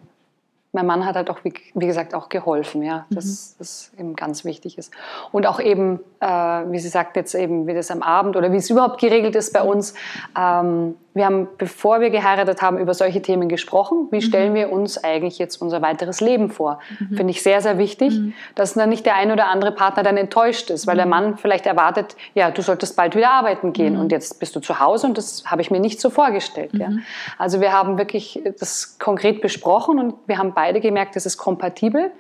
mein 0.74 0.88
Mann 0.88 1.06
hat 1.06 1.16
halt 1.16 1.30
auch, 1.30 1.44
wie, 1.44 1.54
wie 1.76 1.86
gesagt, 1.86 2.16
auch 2.16 2.30
geholfen, 2.30 2.82
ja, 2.82 3.06
mhm. 3.10 3.16
das, 3.16 3.56
das 3.60 3.92
eben 3.98 4.16
ganz 4.16 4.44
wichtig 4.44 4.80
ist. 4.80 4.92
Und 5.32 5.46
auch 5.46 5.60
eben, 5.60 6.00
äh, 6.20 6.26
wie 6.26 6.80
Sie 6.80 6.90
sagt 6.90 7.16
jetzt 7.16 7.36
eben, 7.36 7.68
wie 7.68 7.76
das 7.76 7.92
am 7.92 8.02
Abend 8.02 8.36
oder 8.36 8.52
wie 8.52 8.58
es 8.58 8.72
überhaupt 8.72 9.00
geregelt 9.00 9.36
ist 9.36 9.54
bei 9.54 9.62
uns, 9.62 9.94
ähm, 10.38 10.96
wir 11.14 11.26
haben, 11.26 11.48
bevor 11.58 12.02
wir 12.02 12.10
geheiratet 12.10 12.62
haben, 12.62 12.78
über 12.80 12.94
solche 12.94 13.22
Themen 13.22 13.48
gesprochen. 13.48 14.08
Wie 14.10 14.18
mhm. 14.18 14.22
stellen 14.22 14.54
wir 14.56 14.72
uns 14.72 15.04
eigentlich 15.04 15.38
jetzt 15.38 15.62
unser 15.62 15.82
weiteres 15.82 16.22
Leben 16.22 16.50
vor? 16.50 16.80
Mhm. 17.00 17.16
Finde 17.16 17.32
ich 17.32 17.44
sehr, 17.44 17.62
sehr 17.62 17.78
wichtig, 17.78 18.14
mhm. 18.14 18.34
dass 18.56 18.74
dann 18.74 18.90
nicht 18.90 19.06
der 19.06 19.16
ein 19.16 19.32
oder 19.32 19.48
andere 19.48 19.72
Partner 19.72 20.02
dann 20.02 20.18
enttäuscht 20.18 20.72
ist, 20.72 20.88
weil 20.88 20.96
der 20.96 21.06
mhm. 21.06 21.12
Mann 21.12 21.38
vielleicht 21.38 21.68
erwartet, 21.68 22.16
ja, 22.34 22.50
du 22.50 22.62
solltest 22.64 22.96
bald 22.96 23.16
wieder 23.16 23.30
arbeiten 23.30 23.74
gehen 23.74 23.94
mhm. 23.94 24.02
und 24.02 24.12
jetzt 24.12 24.40
bist 24.40 24.56
du 24.56 24.60
zu 24.60 24.80
Hause 24.80 25.08
und 25.08 25.18
das 25.18 25.44
habe 25.46 25.62
ich 25.62 25.70
mir 25.70 25.80
nicht 25.80 26.02
so 26.02 26.10
vorgestellt. 26.10 26.72
Ja. 26.74 26.90
Also 27.38 27.62
wir 27.62 27.72
haben 27.72 27.98
wirklich 27.98 28.42
das 28.60 28.98
konkret 28.98 29.42
besprochen 29.42 30.00
und 30.00 30.16
wir 30.26 30.40
haben 30.40 30.54
beide 30.54 30.82
gemerkt, 30.82 31.16
es 31.16 31.26
ist 31.26 31.38
kompatibel, 31.38 32.12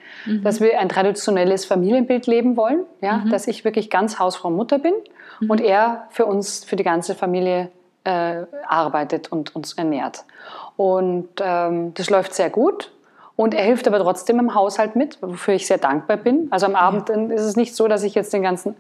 dass 0.43 0.61
wir 0.61 0.79
ein 0.79 0.89
traditionelles 0.89 1.65
Familienbild 1.65 2.27
leben 2.27 2.55
wollen, 2.57 2.83
ja, 3.01 3.23
dass 3.29 3.47
ich 3.47 3.65
wirklich 3.65 3.89
ganz 3.89 4.19
Hausfrau 4.19 4.49
Mutter 4.49 4.79
bin 4.79 4.93
und 5.47 5.61
er 5.61 6.07
für 6.09 6.25
uns, 6.25 6.63
für 6.63 6.75
die 6.75 6.83
ganze 6.83 7.15
Familie 7.15 7.71
äh, 8.03 8.43
arbeitet 8.67 9.31
und 9.31 9.55
uns 9.55 9.73
ernährt. 9.73 10.25
Und 10.75 11.29
ähm, 11.41 11.93
das 11.93 12.09
läuft 12.09 12.33
sehr 12.33 12.49
gut. 12.49 12.91
Und 13.35 13.55
er 13.55 13.63
hilft 13.63 13.87
aber 13.87 13.97
trotzdem 13.97 14.37
im 14.37 14.53
Haushalt 14.53 14.95
mit, 14.95 15.17
wofür 15.21 15.55
ich 15.55 15.65
sehr 15.65 15.79
dankbar 15.79 16.17
bin. 16.17 16.49
Also 16.51 16.67
am 16.67 16.75
Abend 16.75 17.09
ja. 17.09 17.15
ist 17.15 17.41
es 17.41 17.55
nicht 17.55 17.75
so, 17.75 17.87
dass 17.87 18.03
ich 18.03 18.13
jetzt 18.13 18.31
den 18.31 18.43
ganzen 18.43 18.75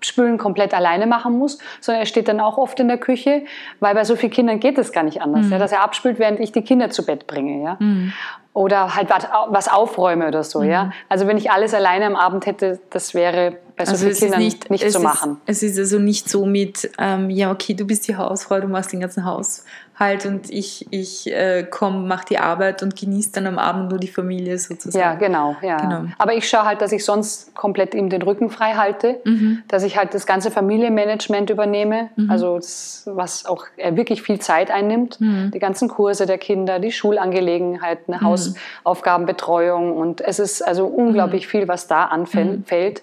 Spülen 0.00 0.38
komplett 0.38 0.72
alleine 0.72 1.06
machen 1.06 1.38
muss, 1.38 1.58
sondern 1.80 2.00
er 2.00 2.06
steht 2.06 2.26
dann 2.26 2.40
auch 2.40 2.56
oft 2.56 2.80
in 2.80 2.88
der 2.88 2.96
Küche, 2.96 3.42
weil 3.80 3.94
bei 3.94 4.04
so 4.04 4.16
vielen 4.16 4.32
Kindern 4.32 4.60
geht 4.60 4.78
es 4.78 4.92
gar 4.92 5.02
nicht 5.02 5.20
anders, 5.20 5.46
mhm. 5.46 5.52
ja, 5.52 5.58
dass 5.58 5.72
er 5.72 5.82
abspült, 5.82 6.18
während 6.18 6.40
ich 6.40 6.52
die 6.52 6.62
Kinder 6.62 6.88
zu 6.88 7.04
Bett 7.04 7.26
bringe. 7.26 7.62
Ja. 7.62 7.76
Mhm. 7.80 8.14
Oder 8.54 8.96
halt 8.96 9.10
was 9.48 9.68
aufräume 9.68 10.28
oder 10.28 10.42
so. 10.42 10.60
Mhm. 10.60 10.70
Ja. 10.70 10.92
Also 11.10 11.26
wenn 11.26 11.36
ich 11.36 11.50
alles 11.50 11.74
alleine 11.74 12.06
am 12.06 12.16
Abend 12.16 12.46
hätte, 12.46 12.80
das 12.88 13.12
wäre 13.12 13.58
bei 13.84 13.86
so 13.86 13.90
Also 13.92 14.04
vielen 14.04 14.10
es 14.12 14.16
ist 14.18 14.22
Kindern 14.24 14.40
nicht, 14.42 14.70
nicht 14.70 14.82
zu 14.90 14.98
ist, 14.98 15.02
machen. 15.02 15.40
Es 15.46 15.62
ist 15.62 15.78
also 15.78 15.98
nicht 15.98 16.28
so 16.28 16.46
mit, 16.46 16.90
ähm, 16.98 17.30
ja, 17.30 17.50
okay, 17.50 17.74
du 17.74 17.84
bist 17.86 18.06
die 18.08 18.16
Hausfrau, 18.16 18.60
du 18.60 18.68
machst 18.68 18.92
den 18.92 19.00
ganzen 19.00 19.24
Haushalt 19.24 20.26
und 20.26 20.50
ich, 20.50 20.86
ich 20.90 21.30
äh, 21.32 21.64
komme, 21.64 22.00
mache 22.06 22.24
die 22.30 22.38
Arbeit 22.38 22.82
und 22.82 22.96
genieße 22.96 23.30
dann 23.32 23.46
am 23.46 23.58
Abend 23.58 23.90
nur 23.90 23.98
die 24.00 24.08
Familie 24.08 24.58
sozusagen. 24.58 24.98
Ja, 25.02 25.14
genau, 25.14 25.56
ja. 25.62 25.76
Genau. 25.76 26.04
Aber 26.18 26.34
ich 26.34 26.48
schaue 26.48 26.64
halt, 26.64 26.80
dass 26.80 26.92
ich 26.92 27.04
sonst 27.04 27.54
komplett 27.54 27.94
ihm 27.94 28.08
den 28.10 28.22
Rücken 28.22 28.50
frei 28.50 28.72
halte, 28.74 29.20
Mhm. 29.24 29.62
dass 29.68 29.82
ich 29.84 29.96
halt 29.96 30.14
das 30.14 30.26
ganze 30.26 30.50
Familienmanagement 30.50 31.50
übernehme, 31.50 32.08
also 32.28 32.56
das, 32.56 33.02
was 33.06 33.44
auch 33.46 33.64
wirklich 33.92 34.22
viel 34.22 34.38
Zeit 34.40 34.70
einnimmt, 34.70 35.20
Mhm. 35.20 35.50
die 35.52 35.58
ganzen 35.58 35.88
Kurse 35.88 36.26
der 36.26 36.38
Kinder, 36.38 36.78
die 36.78 36.90
Schulangelegenheiten, 36.92 38.20
Hausaufgabenbetreuung 38.20 39.96
und 39.96 40.20
es 40.20 40.38
ist 40.38 40.62
also 40.62 40.88
Mhm. 40.88 40.94
unglaublich 40.94 41.46
viel, 41.46 41.68
was 41.68 41.86
da 41.86 42.04
anfällt. 42.04 43.02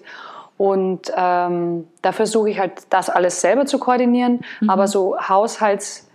Und 0.60 1.10
ähm, 1.16 1.86
da 2.02 2.12
versuche 2.12 2.50
ich 2.50 2.58
halt, 2.60 2.72
das 2.90 3.08
alles 3.08 3.40
selber 3.40 3.64
zu 3.64 3.78
koordinieren, 3.78 4.40
Mhm. 4.60 4.68
aber 4.68 4.88
so 4.88 5.16
Haushalts 5.18 6.06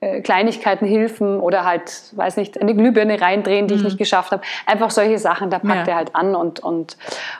äh, 0.00 0.20
Hilfen 0.84 1.38
oder 1.38 1.64
halt, 1.64 2.10
weiß 2.16 2.36
nicht, 2.36 2.60
eine 2.60 2.74
Glühbirne 2.74 3.20
reindrehen, 3.20 3.68
die 3.68 3.74
ich 3.74 3.84
nicht 3.84 3.98
geschafft 3.98 4.32
habe. 4.32 4.42
Einfach 4.66 4.90
solche 4.90 5.18
Sachen, 5.18 5.50
da 5.50 5.60
packt 5.60 5.82
Mhm. 5.82 5.86
Ja. 5.86 5.92
er 5.92 5.94
halt 5.98 6.16
an 6.16 6.34
und, 6.34 6.58
und 6.58 6.96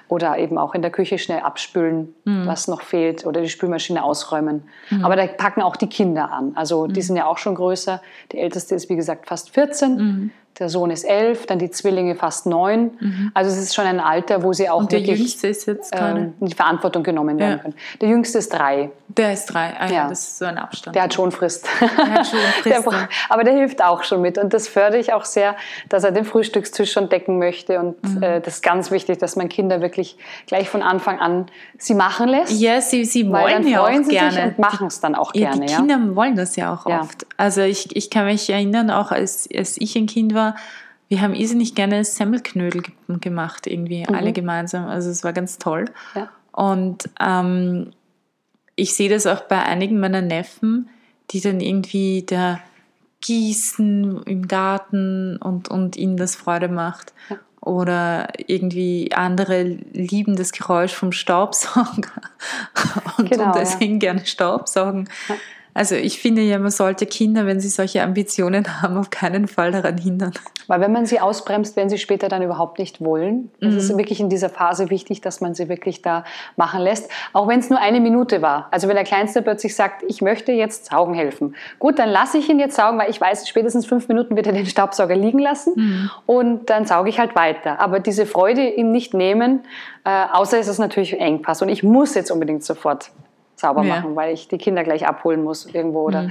oder 0.07 0.38
eben 0.38 0.57
auch 0.57 0.73
in 0.76 0.83
der 0.83 0.92
Küche 0.92 1.19
schnell 1.19 1.40
abspülen, 1.40 2.14
Mhm. 2.25 2.47
was 2.47 2.69
noch 2.69 2.83
fehlt 2.83 3.26
oder 3.26 3.40
die 3.40 3.49
Spülmaschine 3.49 4.04
ausräumen. 4.04 4.62
Aber 5.02 5.16
da 5.16 5.26
packen 5.26 5.62
auch 5.62 5.75
die 5.75 5.88
Kinder 5.88 6.31
an. 6.31 6.52
Also 6.54 6.87
Mhm. 6.87 6.92
die 6.92 7.02
sind 7.02 7.16
ja 7.16 7.26
auch 7.26 7.38
schon 7.38 7.57
größer. 7.57 8.00
Die 8.31 8.38
älteste 8.38 8.76
ist, 8.76 8.88
wie 8.88 8.95
gesagt, 8.95 9.26
fast 9.26 9.50
14. 9.50 10.31
Mhm. 10.52 10.59
Der 10.59 10.68
Sohn 10.68 10.90
ist 10.90 11.04
elf, 11.04 11.47
dann 11.47 11.59
die 11.59 11.71
Zwillinge 11.71 12.14
fast 12.14 12.47
neun. 12.47 13.30
Also 13.35 13.50
es 13.50 13.56
ist 13.59 13.75
schon 13.75 13.87
ein 13.87 14.00
Alter, 14.00 14.42
wo 14.42 14.52
sie 14.52 14.68
auch 14.68 14.80
Und 14.80 14.92
der 14.92 15.00
wirklich 15.00 15.18
Jüngste 15.18 15.49
ist 15.49 15.66
jetzt 15.66 15.92
ähm, 15.97 16.35
in 16.40 16.47
die 16.47 16.54
Verantwortung 16.54 17.02
genommen 17.02 17.38
werden 17.38 17.52
Ja. 17.52 17.59
können. 17.59 17.75
Der 18.00 18.09
Jüngste 18.11 18.38
ist 18.38 18.52
drei. 18.52 18.90
der 19.09 19.32
ist 19.32 19.47
drei. 19.47 19.73
Ah, 19.78 19.87
ja. 19.88 19.92
Ja. 19.92 20.09
das 20.09 20.21
ist 20.21 20.38
so 20.38 20.44
ein 20.44 20.59
Abstand. 20.59 20.94
Der 20.94 21.04
hat 21.04 21.14
schon 21.14 21.32
Frist. 21.32 21.66
hat 21.80 22.26
schon 22.26 22.38
Frist, 22.62 22.66
Der 22.87 23.09
aber 23.30 23.44
der 23.44 23.54
hilft 23.54 23.82
auch 23.82 24.02
schon 24.04 24.21
mit. 24.21 24.37
Und 24.38 24.52
das 24.54 24.68
fördere 24.68 25.00
ich 25.00 25.12
auch 25.14 25.25
sehr, 25.25 25.56
dass 25.88 26.04
er 26.04 26.12
den 26.12 26.25
Frühstückstisch 26.25 26.92
schon 26.92 27.09
decken 27.09 27.38
möchte. 27.38 27.78
Und 27.80 27.97
Mhm. 28.02 28.23
äh, 28.23 28.40
das 28.40 28.54
ist 28.56 28.62
ganz 28.62 28.90
wichtig, 28.90 29.18
dass 29.18 29.37
man 29.37 29.49
Kinder 29.49 29.80
wirklich 29.80 30.16
gleich 30.47 30.68
von 30.68 30.82
Anfang 30.82 31.18
an 31.18 31.47
sie 31.78 31.94
machen 31.94 32.28
lässt. 32.28 32.52
ja, 32.61 32.80
sie, 32.80 33.04
sie 33.04 33.28
wollen 33.30 33.66
ja 33.66 33.82
auch 33.85 33.88
gerne. 34.09 34.44
und 34.49 34.59
machen 34.59 34.87
es 34.88 35.00
dann 35.00 35.14
auch 35.14 35.35
Ja, 35.35 35.50
gerne. 35.52 35.66
die 35.66 35.75
Kinder 35.75 36.14
wollen 36.14 36.37
das 36.37 36.56
ja 36.56 36.73
auch 36.75 36.85
oft. 36.87 37.26
Also 37.37 37.62
ich, 37.62 37.94
ich 37.97 38.11
kann 38.11 38.26
mich 38.26 38.49
erinnern, 38.50 38.90
auch 38.90 39.11
als, 39.12 39.49
als 39.56 39.76
ich 39.80 39.97
ein 39.97 40.06
Kind 40.06 40.35
war, 40.35 40.41
wir 41.08 41.20
haben 41.20 41.34
irrsinnig 41.34 41.75
gerne 41.75 42.04
Semmelknödel 42.04 42.82
ge- 42.82 42.94
gemacht, 43.20 43.66
irgendwie 43.66 44.06
alle 44.08 44.32
gemeinsam. 44.32 44.87
Also 44.87 45.11
es 45.11 45.25
war 45.25 45.32
ganz 45.32 45.58
toll. 45.58 45.84
Mhm. 46.14 46.20
Ja. 46.20 46.28
Und 46.52 47.08
ähm, 47.20 47.90
ich 48.76 48.94
sehe 48.94 49.08
das 49.11 49.26
auch 49.26 49.42
bei 49.42 49.62
einigen 49.62 50.00
meiner 50.00 50.22
Neffen, 50.22 50.88
die 51.30 51.40
dann 51.40 51.61
irgendwie 51.61 52.25
da 52.26 52.61
gießen 53.20 54.22
im 54.25 54.49
Garten 54.49 55.37
und, 55.37 55.68
und 55.68 55.96
ihnen 55.96 56.16
das 56.16 56.34
Freude 56.37 56.68
macht. 56.68 57.12
Ja. 57.30 57.37
Oder 57.61 58.28
irgendwie 58.49 59.12
andere 59.14 59.62
lieben 59.62 60.34
das 60.34 60.50
Geräusch 60.52 60.92
vom 60.94 61.12
Staubsauger 61.12 62.11
und, 63.18 63.30
Genau, 63.30 63.44
und 63.46 63.54
ja. 63.54 63.61
deswegen 63.61 63.99
gerne 64.00 64.26
Staubsaugen. 64.26 65.08
Also 65.75 65.95
ich 65.95 66.21
finde 66.21 66.43
ja, 66.43 66.59
man 66.59 66.71
sollte 66.71 67.07
Kinder, 67.07 67.47
wenn 67.47 67.59
sie 67.61 67.69
solche 67.71 68.02
Ambitionen 68.02 68.67
haben, 68.83 68.97
auf 68.99 69.11
keinen 69.11 69.49
Fall 69.49 69.73
daran 69.73 69.97
hindern. 69.99 70.33
Weil 70.67 70.81
wenn 70.81 70.93
man 70.93 71.07
sie 71.07 71.19
ausbremst, 71.19 71.76
werden 71.76 71.88
sie 71.88 71.99
später 71.99 72.29
dann 72.29 72.43
überhaupt 72.43 72.79
nicht 72.79 73.00
wollen. 73.02 73.50
Es 73.61 73.69
Mhm. 73.73 73.76
ist 73.79 73.97
wirklich 73.99 74.21
in 74.21 74.29
dieser 74.29 74.49
Phase 74.50 74.91
wichtig, 74.91 75.21
dass 75.23 75.41
man 75.41 75.55
sie 75.55 75.69
wirklich 75.69 76.02
da 76.02 76.25
machen 76.57 76.81
lässt. 76.83 77.11
Auch 77.33 77.49
wenn 77.49 77.59
es 77.61 77.71
nur 77.71 77.81
eine 77.81 78.00
Minute 78.00 78.43
war. 78.43 78.69
Also 78.71 78.87
wenn 78.88 78.95
der 78.97 79.05
Kleinste 79.05 79.41
plötzlich 79.43 79.75
sagt, 79.75 80.02
ich 80.07 80.21
möchte 80.23 80.52
jetzt 80.52 80.87
saugen 80.91 81.14
helfen. 81.14 81.57
Gut, 81.79 81.99
dann 81.99 82.11
lasse 82.11 82.38
ich 82.38 82.49
ihn 82.49 82.59
jetzt 82.59 82.76
saugen, 82.76 82.99
weil 82.99 83.11
ich 83.11 83.21
weiß, 83.21 83.49
spätestens 83.49 83.87
fünf 83.87 84.09
Minuten 84.09 84.37
wird 84.37 84.47
er 84.47 84.52
den 84.52 84.67
Staubsauger 84.67 85.17
liegen 85.17 85.38
lassen. 85.38 85.73
Mhm. 85.76 86.11
Und 86.26 86.71
dann 86.71 86.85
sauge 86.87 87.09
ich 87.09 87.19
halt 87.19 87.35
weiter. 87.35 87.81
Aber 87.81 87.99
diese 87.99 88.26
Freude 88.26 88.62
ihm 88.69 88.93
nicht 88.93 89.14
nehmen, 89.14 89.61
äh, 90.05 90.25
außer 90.33 90.59
es 90.59 90.69
ist 90.69 90.79
natürlich 90.79 91.19
Engpass. 91.19 91.62
Und 91.62 91.71
ich 91.71 91.83
muss 91.83 92.14
jetzt 92.14 92.31
unbedingt 92.31 92.62
sofort 92.64 93.11
sauber 93.62 93.83
Ja. 93.83 93.97
machen, 93.97 94.14
weil 94.16 94.35
ich 94.35 94.49
die 94.49 94.59
Kinder 94.59 94.85
gleich 94.85 95.07
abholen 95.07 95.42
muss 95.42 95.66
irgendwo 95.66 96.02
oder. 96.02 96.31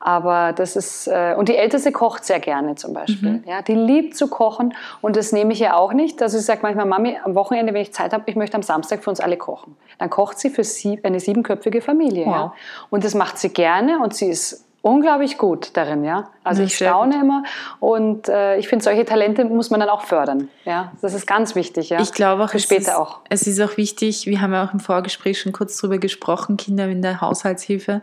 Aber 0.00 0.52
das 0.52 0.76
ist, 0.76 1.06
äh, 1.06 1.34
und 1.38 1.48
die 1.48 1.56
Älteste 1.56 1.90
kocht 1.90 2.24
sehr 2.26 2.38
gerne 2.38 2.74
zum 2.74 2.92
Beispiel. 2.92 3.42
Ja, 3.46 3.62
die 3.62 3.74
liebt 3.74 4.14
zu 4.16 4.28
kochen 4.28 4.74
und 5.00 5.16
das 5.16 5.32
nehme 5.32 5.54
ich 5.54 5.62
ihr 5.62 5.76
auch 5.78 5.94
nicht. 5.94 6.20
Also 6.20 6.36
sie 6.36 6.44
sagt 6.44 6.62
manchmal, 6.62 6.84
Mami, 6.84 7.16
am 7.24 7.34
Wochenende, 7.34 7.72
wenn 7.72 7.80
ich 7.80 7.94
Zeit 7.94 8.12
habe, 8.12 8.24
ich 8.26 8.36
möchte 8.36 8.56
am 8.56 8.62
Samstag 8.62 9.02
für 9.02 9.08
uns 9.08 9.20
alle 9.20 9.38
kochen. 9.38 9.76
Dann 9.98 10.10
kocht 10.10 10.38
sie 10.38 10.50
für 10.50 10.64
sie, 10.64 11.00
eine 11.04 11.20
siebenköpfige 11.20 11.80
Familie. 11.80 12.26
Wow. 12.26 12.34
Ja. 12.34 12.54
Und 12.90 13.04
das 13.04 13.14
macht 13.14 13.38
sie 13.38 13.48
gerne 13.48 14.00
und 14.00 14.14
sie 14.14 14.28
ist 14.28 14.66
unglaublich 14.84 15.38
gut 15.38 15.70
darin. 15.78 16.04
Ja. 16.04 16.28
Also 16.44 16.60
Ja, 16.60 16.66
ich 16.66 16.76
staune 16.76 17.18
immer 17.18 17.42
und 17.80 18.28
äh, 18.28 18.58
ich 18.58 18.68
finde, 18.68 18.84
solche 18.84 19.06
Talente 19.06 19.44
muss 19.46 19.70
man 19.70 19.80
dann 19.80 19.88
auch 19.88 20.02
fördern. 20.02 20.48
Ja. 20.66 20.92
Das 21.00 21.14
ist 21.14 21.26
ganz 21.26 21.54
wichtig. 21.54 21.88
Ja. 21.88 22.00
Ich 22.02 22.12
glaube 22.12 22.44
auch, 22.44 22.50
für 22.50 22.58
es 22.58 22.64
später 22.64 22.80
ist, 22.92 22.94
auch. 22.94 23.20
Es 23.30 23.46
ist 23.46 23.60
auch 23.62 23.78
wichtig, 23.78 24.26
wir 24.26 24.42
haben 24.42 24.52
ja 24.52 24.62
auch 24.66 24.74
im 24.74 24.80
Vorgespräch 24.80 25.40
schon 25.40 25.52
kurz 25.52 25.78
darüber 25.78 25.96
gesprochen, 25.98 26.58
Kinder 26.58 26.86
in 26.86 27.00
der 27.00 27.22
Haushaltshilfe. 27.22 28.02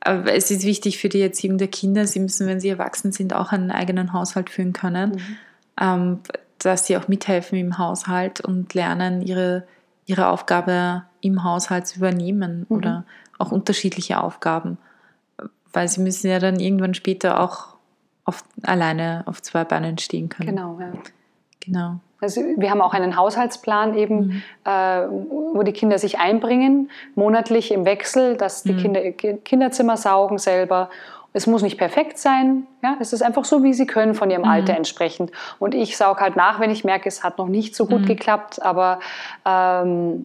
Aber 0.00 0.32
es 0.32 0.50
ist 0.50 0.64
wichtig 0.64 0.98
für 0.98 1.10
die 1.10 1.20
Erziehung 1.20 1.58
der 1.58 1.68
Kinder, 1.68 2.06
sie 2.06 2.20
müssen, 2.20 2.46
wenn 2.46 2.60
sie 2.60 2.70
erwachsen 2.70 3.12
sind, 3.12 3.34
auch 3.34 3.52
einen 3.52 3.70
eigenen 3.70 4.14
Haushalt 4.14 4.48
führen 4.48 4.72
können, 4.72 5.10
Mhm. 5.10 5.36
ähm, 5.80 6.18
dass 6.60 6.86
sie 6.86 6.96
auch 6.96 7.08
mithelfen 7.08 7.58
im 7.58 7.76
Haushalt 7.76 8.40
und 8.40 8.72
lernen, 8.72 9.20
ihre, 9.20 9.64
ihre 10.06 10.28
Aufgabe 10.28 11.02
im 11.20 11.44
Haushalt 11.44 11.86
zu 11.88 11.98
übernehmen 11.98 12.60
Mhm. 12.68 12.76
oder 12.76 13.04
auch 13.38 13.52
unterschiedliche 13.52 14.18
Aufgaben. 14.22 14.78
Weil 15.76 15.88
sie 15.88 16.00
müssen 16.00 16.30
ja 16.30 16.38
dann 16.38 16.58
irgendwann 16.58 16.94
später 16.94 17.38
auch 17.38 17.76
auf, 18.24 18.42
alleine 18.62 19.22
auf 19.26 19.42
zwei 19.42 19.62
Beinen 19.64 19.98
stehen 19.98 20.30
können. 20.30 20.48
Genau. 20.48 20.78
Ja. 20.80 20.92
genau. 21.60 21.96
Also 22.18 22.40
wir 22.56 22.70
haben 22.70 22.80
auch 22.80 22.94
einen 22.94 23.14
Haushaltsplan 23.14 23.94
eben, 23.94 24.16
Mhm. 24.28 24.42
äh, 24.64 24.70
wo 25.52 25.62
die 25.62 25.72
Kinder 25.72 25.98
sich 25.98 26.18
einbringen, 26.18 26.90
monatlich 27.14 27.72
im 27.72 27.84
Wechsel, 27.84 28.38
dass 28.38 28.64
Mhm. 28.64 28.68
die 28.70 28.82
Kinder 28.82 29.04
ihr 29.04 29.12
Ki- 29.12 29.36
Kinderzimmer 29.44 29.98
saugen 29.98 30.38
selber. 30.38 30.88
Es 31.36 31.46
muss 31.46 31.60
nicht 31.60 31.76
perfekt 31.76 32.16
sein, 32.18 32.66
ja, 32.82 32.96
es 32.98 33.12
ist 33.12 33.20
einfach 33.22 33.44
so, 33.44 33.62
wie 33.62 33.74
sie 33.74 33.86
können 33.86 34.14
von 34.14 34.30
ihrem 34.30 34.42
Mhm. 34.44 34.48
Alter 34.48 34.74
entsprechend. 34.74 35.32
Und 35.58 35.74
ich 35.74 35.98
saug 35.98 36.18
halt 36.22 36.34
nach, 36.34 36.60
wenn 36.60 36.70
ich 36.70 36.82
merke, 36.82 37.06
es 37.10 37.22
hat 37.22 37.36
noch 37.36 37.48
nicht 37.48 37.76
so 37.76 37.84
gut 37.84 38.00
Mhm. 38.02 38.06
geklappt, 38.06 38.62
aber 38.62 39.00
ähm, 39.44 40.24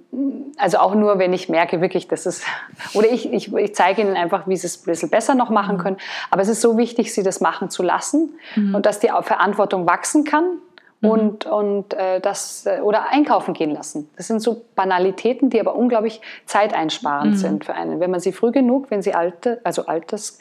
also 0.58 0.78
auch 0.78 0.96
nur, 0.96 1.20
wenn 1.20 1.34
ich 1.34 1.50
merke, 1.50 1.82
wirklich, 1.82 2.08
das 2.08 2.26
ist, 2.26 2.46
oder 2.94 3.10
ich, 3.12 3.32
ich, 3.34 3.54
ich 3.54 3.76
zeige 3.76 4.02
ihnen 4.02 4.16
einfach, 4.16 4.48
wie 4.48 4.56
sie 4.56 4.68
es 4.68 4.82
ein 4.82 4.86
bisschen 4.86 5.10
besser 5.10 5.36
noch 5.36 5.50
machen 5.50 5.78
können. 5.78 5.98
Aber 6.30 6.42
es 6.42 6.48
ist 6.48 6.62
so 6.62 6.78
wichtig, 6.78 7.14
sie 7.14 7.24
das 7.24 7.42
machen 7.42 7.70
zu 7.70 7.84
lassen 7.84 8.34
und 8.74 8.86
dass 8.86 9.00
die 9.00 9.10
Verantwortung 9.22 9.86
wachsen 9.88 10.24
kann 10.24 10.46
und, 11.02 11.46
und 11.46 11.94
äh, 11.94 12.20
das 12.20 12.66
äh, 12.66 12.80
oder 12.82 13.10
einkaufen 13.10 13.54
gehen 13.54 13.72
lassen. 13.72 14.10
Das 14.18 14.28
sind 14.28 14.40
so 14.40 14.64
Banalitäten, 14.76 15.50
die 15.50 15.60
aber 15.60 15.76
unglaublich 15.76 16.22
zeiteinsparend 16.46 17.40
sind 17.40 17.66
für 17.66 17.74
einen. 17.74 18.00
Wenn 18.00 18.12
man 18.12 18.20
sie 18.20 18.32
früh 18.32 18.52
genug, 18.52 18.92
wenn 18.92 19.02
sie 19.02 19.14
alte, 19.14 19.60
also 19.64 19.88
alters, 19.88 20.38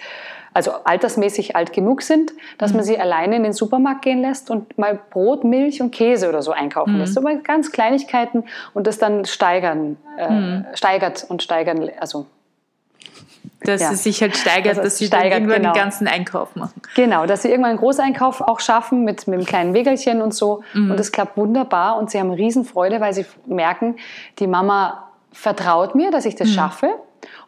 also 0.52 0.72
altersmäßig 0.84 1.56
alt 1.56 1.72
genug 1.72 2.02
sind, 2.02 2.32
dass 2.58 2.74
man 2.74 2.82
sie 2.82 2.98
alleine 2.98 3.36
in 3.36 3.44
den 3.44 3.52
Supermarkt 3.52 4.02
gehen 4.02 4.20
lässt 4.20 4.50
und 4.50 4.76
mal 4.76 4.98
Brot, 5.10 5.44
Milch 5.44 5.80
und 5.80 5.92
Käse 5.92 6.28
oder 6.28 6.42
so 6.42 6.52
einkaufen 6.52 6.98
lässt. 6.98 7.14
So 7.14 7.22
mal 7.22 7.38
ganz 7.40 7.72
Kleinigkeiten 7.72 8.44
und 8.74 8.86
das 8.86 8.98
dann 8.98 9.24
steigern, 9.24 9.96
äh, 10.18 10.76
steigert 10.76 11.24
und 11.28 11.42
steigern, 11.42 11.88
also 12.00 12.26
Dass 13.62 13.82
Ja. 13.82 13.92
es 13.92 14.02
sich 14.04 14.22
halt 14.22 14.36
steigert, 14.36 14.70
Also 14.70 14.82
dass 14.82 14.96
sie 14.98 15.06
steigert, 15.06 15.32
irgendwann 15.40 15.62
genau. 15.62 15.72
den 15.74 15.80
ganzen 15.82 16.08
Einkauf 16.08 16.56
machen. 16.56 16.80
Genau, 16.96 17.26
dass 17.26 17.42
sie 17.42 17.48
irgendwann 17.48 17.70
einen 17.70 17.78
Großeinkauf 17.78 18.40
auch 18.40 18.60
schaffen 18.60 19.04
mit, 19.04 19.26
mit 19.26 19.36
einem 19.38 19.46
kleinen 19.46 19.74
Wägelchen 19.74 20.22
und 20.22 20.32
so. 20.34 20.62
Und 20.74 20.96
das 20.98 21.12
klappt 21.12 21.36
wunderbar 21.36 21.98
und 21.98 22.10
sie 22.10 22.18
haben 22.18 22.30
Riesenfreude, 22.30 23.00
weil 23.00 23.12
sie 23.12 23.26
merken, 23.46 23.96
die 24.38 24.46
Mama 24.46 25.08
vertraut 25.32 25.94
mir, 25.94 26.10
dass 26.10 26.24
ich 26.24 26.34
das 26.36 26.48
schaffe. 26.50 26.88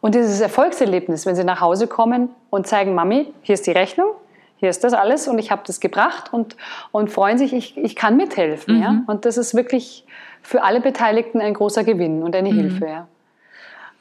Und 0.03 0.15
dieses 0.15 0.41
Erfolgserlebnis, 0.41 1.25
wenn 1.25 1.35
sie 1.35 1.45
nach 1.45 1.61
Hause 1.63 1.87
kommen 1.87 2.29
und 2.51 2.67
zeigen, 2.67 2.95
Mami, 2.95 3.33
hier 3.41 3.55
ist 3.55 3.67
die 3.67 3.71
Rechnung, 3.73 4.09
hier 4.59 4.69
ist 4.69 4.85
das 4.85 4.93
alles 4.93 5.29
und 5.29 5.39
ich 5.39 5.51
habe 5.51 5.63
das 5.67 5.81
gebracht 5.81 6.33
und, 6.33 6.57
und 6.93 7.11
freuen 7.11 7.39
sich, 7.39 7.53
ich, 7.53 7.77
ich 7.79 7.97
kann 7.97 8.17
mithelfen. 8.17 8.81
Ja? 8.83 9.03
Und 9.07 9.25
das 9.25 9.37
ist 9.39 9.55
wirklich 9.55 10.05
für 10.43 10.63
alle 10.63 10.81
Beteiligten 10.81 11.41
ein 11.41 11.55
großer 11.55 11.85
Gewinn 11.85 12.23
und 12.23 12.37
eine 12.37 12.51
Hilfe. 12.51 12.87
Ja? 12.87 13.09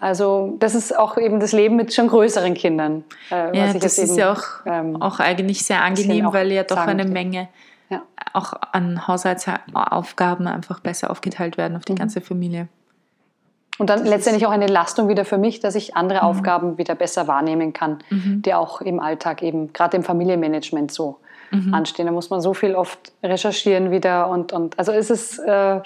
Also 0.02 0.56
das 0.60 0.74
ist 0.76 0.98
auch 0.98 1.18
eben 1.18 1.40
das 1.40 1.52
Leben 1.52 1.76
mit 1.76 1.94
schon 1.94 2.08
größeren 2.08 2.56
Kindern. 2.56 3.04
äh, 3.32 3.56
Ja, 3.58 3.68
was 3.68 3.76
ich 3.76 3.82
das 3.82 3.98
ist 4.00 4.10
eben, 4.10 4.20
ja 4.20 4.34
auch, 4.34 4.44
ähm, 4.66 5.02
auch 5.02 5.20
eigentlich 5.20 5.64
sehr 5.64 5.82
angenehm, 5.84 6.28
weil 6.34 6.52
ja 6.52 6.64
doch 6.64 6.78
eine 6.78 7.04
möchte. 7.04 7.12
Menge 7.14 7.48
Ja. 7.90 8.02
auch 8.34 8.54
an 8.72 9.08
Haushaltsaufgaben 9.08 10.48
einfach 10.48 10.80
besser 10.80 11.12
aufgeteilt 11.12 11.58
werden 11.58 11.74
Mhm. 11.74 11.78
auf 11.78 11.86
die 11.86 11.96
ganze 11.96 12.20
Familie. 12.22 12.68
Und 13.78 13.90
dann 13.90 14.06
letztendlich 14.06 14.46
auch 14.46 14.52
eine 14.52 14.66
Entlastung 14.66 15.08
wieder 15.08 15.24
für 15.26 15.38
mich, 15.38 15.60
dass 15.60 15.76
ich 15.76 15.90
Mhm. 15.90 15.98
andere 15.98 16.24
Aufgaben 16.24 16.78
wieder 16.78 16.96
besser 16.96 17.28
wahrnehmen 17.28 17.72
kann, 17.74 18.00
die 18.10 18.54
auch 18.54 18.82
im 18.82 19.00
Alltag 19.00 19.42
eben, 19.44 19.72
gerade 19.74 19.98
im 19.98 20.04
Familienmanagement 20.04 20.92
so 20.92 21.18
Mhm. 21.52 21.74
anstehen. 21.74 22.06
Da 22.06 22.12
muss 22.12 22.30
man 22.30 22.42
so 22.42 22.54
viel 22.54 22.76
oft 22.76 23.12
recherchieren 23.24 23.92
wieder 23.92 24.30
und, 24.30 24.52
und 24.54 24.78
also 24.80 24.92
es 24.94 25.10
ist, 25.10 25.38
äh, 25.40 25.80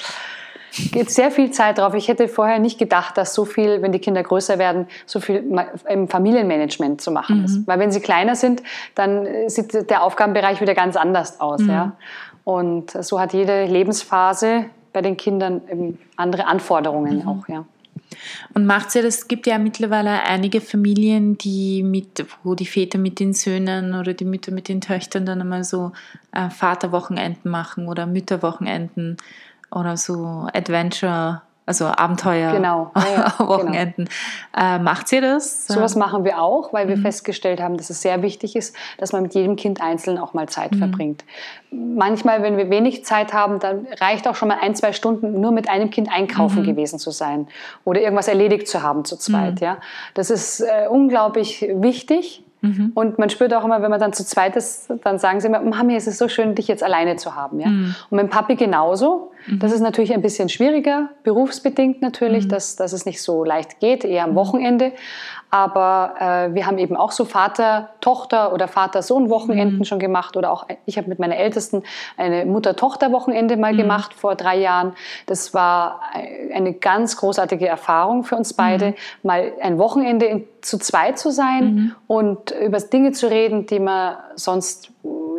geht 0.92 1.10
sehr 1.10 1.32
viel 1.32 1.52
Zeit 1.52 1.78
drauf. 1.78 1.94
Ich 1.94 2.08
hätte 2.08 2.28
vorher 2.28 2.60
nicht 2.60 2.78
gedacht, 2.78 3.18
dass 3.18 3.34
so 3.34 3.46
viel, 3.46 3.82
wenn 3.82 3.92
die 3.92 4.00
Kinder 4.00 4.24
größer 4.24 4.60
werden, 4.60 4.88
so 5.06 5.20
viel 5.20 5.44
im 5.90 6.08
Familienmanagement 6.08 7.02
zu 7.02 7.12
machen 7.12 7.40
mhm. 7.40 7.46
ist. 7.46 7.68
Weil 7.68 7.80
wenn 7.80 7.92
sie 7.92 8.02
kleiner 8.02 8.36
sind, 8.36 8.64
dann 8.94 9.28
sieht 9.48 9.90
der 9.90 10.04
Aufgabenbereich 10.04 10.62
wieder 10.62 10.76
ganz 10.76 10.96
anders 10.96 11.40
aus. 11.40 11.62
Mhm. 11.62 11.70
Ja? 11.70 11.92
Und 12.44 12.92
so 12.92 13.20
hat 13.20 13.34
jede 13.34 13.66
Lebensphase 13.66 14.66
bei 14.94 15.02
den 15.02 15.18
Kindern 15.18 15.98
andere 16.16 16.48
Anforderungen 16.48 17.24
mhm. 17.24 17.28
auch. 17.28 17.48
Ja. 17.48 17.66
Und 18.54 18.66
macht 18.66 18.94
ja, 18.96 19.02
das 19.02 19.28
gibt 19.28 19.48
ja 19.48 19.58
mittlerweile 19.58 20.24
einige 20.24 20.62
Familien, 20.62 21.38
die 21.38 21.84
mit, 21.84 22.26
wo 22.44 22.56
die 22.56 22.66
Väter 22.66 22.98
mit 22.98 23.20
den 23.20 23.34
Söhnen 23.34 23.94
oder 23.96 24.14
die 24.14 24.26
Mütter 24.26 24.52
mit 24.52 24.68
den 24.68 24.82
Töchtern 24.82 25.26
dann 25.26 25.42
einmal 25.42 25.64
so 25.64 25.92
äh, 26.32 26.50
Vaterwochenenden 26.50 27.50
machen 27.50 27.88
oder 27.88 28.06
Mütterwochenenden 28.06 29.18
oder 29.76 29.98
so 29.98 30.48
Adventure 30.54 31.42
also 31.68 31.86
Abenteuer, 31.86 32.52
genau. 32.52 32.92
Ja, 32.96 33.02
ja, 33.02 33.34
genau. 33.38 33.50
Wochenenden. 33.50 34.06
Genau. 34.06 34.76
Äh, 34.76 34.80
macht 34.80 35.12
ihr 35.12 35.22
das? 35.22 35.66
Sowas 35.68 35.96
machen 35.96 36.24
wir 36.24 36.40
auch, 36.40 36.74
weil 36.74 36.88
wir 36.88 36.98
mhm. 36.98 37.02
festgestellt 37.02 37.60
haben, 37.60 37.78
dass 37.78 37.90
es 37.90 38.02
sehr 38.02 38.22
wichtig 38.22 38.56
ist, 38.56 38.76
dass 39.00 39.14
man 39.14 39.24
mit 39.24 39.34
jedem 39.34 39.56
Kind 39.56 39.82
einzeln 39.82 40.20
auch 40.20 40.36
mal 40.36 40.48
Zeit 40.48 40.74
mhm. 40.74 40.78
verbringt. 40.78 41.26
Manchmal, 41.72 42.44
wenn 42.44 42.58
wir 42.58 42.70
wenig 42.70 43.04
Zeit 43.04 43.34
haben, 43.34 43.60
dann 43.60 43.88
reicht 44.00 44.28
auch 44.28 44.36
schon 44.36 44.50
mal 44.50 44.60
ein, 44.62 44.76
zwei 44.76 44.94
Stunden 44.94 45.42
nur 45.42 45.52
mit 45.52 45.68
einem 45.68 45.90
Kind 45.90 46.10
einkaufen 46.12 46.62
mhm. 46.62 46.68
gewesen 46.68 47.00
zu 47.00 47.10
sein 47.10 47.48
oder 47.84 48.00
irgendwas 48.00 48.28
erledigt 48.28 48.68
zu 48.68 48.84
haben 48.84 49.04
zu 49.04 49.18
zweit. 49.18 49.56
Mhm. 49.56 49.66
Ja? 49.66 49.78
Das 50.14 50.30
ist 50.30 50.62
äh, 50.62 50.88
unglaublich 50.88 51.66
wichtig 51.74 52.44
Mhm. 52.66 52.92
Und 52.96 53.20
man 53.20 53.30
spürt 53.30 53.54
auch 53.54 53.64
immer, 53.64 53.82
wenn 53.82 53.92
man 53.92 54.00
dann 54.00 54.14
zu 54.14 54.26
zweit 54.26 54.56
ist, 54.56 54.92
dann 55.04 55.20
sagen 55.20 55.40
sie 55.40 55.48
immer, 55.48 55.62
Mami, 55.62 55.96
es 55.96 56.08
ist 56.08 56.18
so 56.18 56.28
schön, 56.28 56.56
dich 56.56 56.68
jetzt 56.68 56.84
alleine 56.84 57.16
zu 57.16 57.36
haben. 57.36 57.60
Ja? 57.60 57.68
Mhm. 57.68 57.96
Und 58.10 58.18
mit 58.18 58.30
Papi 58.32 58.56
genauso. 58.56 59.32
Mhm. 59.48 59.60
Das 59.60 59.72
ist 59.72 59.82
natürlich 59.82 60.14
ein 60.14 60.22
bisschen 60.22 60.50
schwieriger, 60.50 61.10
berufsbedingt 61.24 62.02
natürlich, 62.02 62.46
mhm. 62.46 62.50
dass, 62.50 62.76
dass 62.76 62.94
es 62.94 63.06
nicht 63.06 63.22
so 63.22 63.44
leicht 63.44 63.80
geht, 63.80 64.04
eher 64.04 64.24
am 64.24 64.32
mhm. 64.32 64.36
Wochenende. 64.36 64.92
Aber 65.52 66.16
äh, 66.20 66.54
wir 66.54 66.66
haben 66.66 66.78
eben 66.78 66.98
auch 66.98 67.12
so 67.12 67.24
Vater-Tochter 67.24 68.52
oder 68.52 68.68
Vater-Sohn-Wochenenden 68.68 69.80
mhm. 69.80 69.84
schon 69.86 70.00
gemacht. 70.00 70.36
Oder 70.36 70.52
auch, 70.52 70.66
ich 70.86 70.98
habe 70.98 71.08
mit 71.08 71.18
meiner 71.18 71.38
Ältesten 71.38 71.84
eine 72.18 72.46
Mutter-Tochter-Wochenende 72.46 73.56
mal 73.56 73.72
mhm. 73.72 73.78
gemacht 73.78 74.14
vor 74.14 74.36
drei 74.36 74.58
Jahren. 74.58 74.94
Das 75.28 75.54
war 75.54 76.02
eine 76.54 76.74
ganz 76.74 77.16
großartige 77.16 77.68
Erfahrung 77.68 78.24
für 78.24 78.36
uns 78.36 78.54
beide, 78.54 78.88
mhm. 78.88 78.94
mal 79.24 79.52
ein 79.62 79.78
Wochenende 79.78 80.26
in, 80.26 80.44
zu 80.62 80.78
zweit 80.78 81.18
zu 81.20 81.32
sein 81.32 81.64
mhm. 81.64 81.96
und 82.08 82.52
über 82.52 82.80
Dinge 82.80 83.14
zu 83.14 83.30
reden, 83.30 83.66
die 83.66 83.80
man 83.80 84.18
sonst 84.36 84.92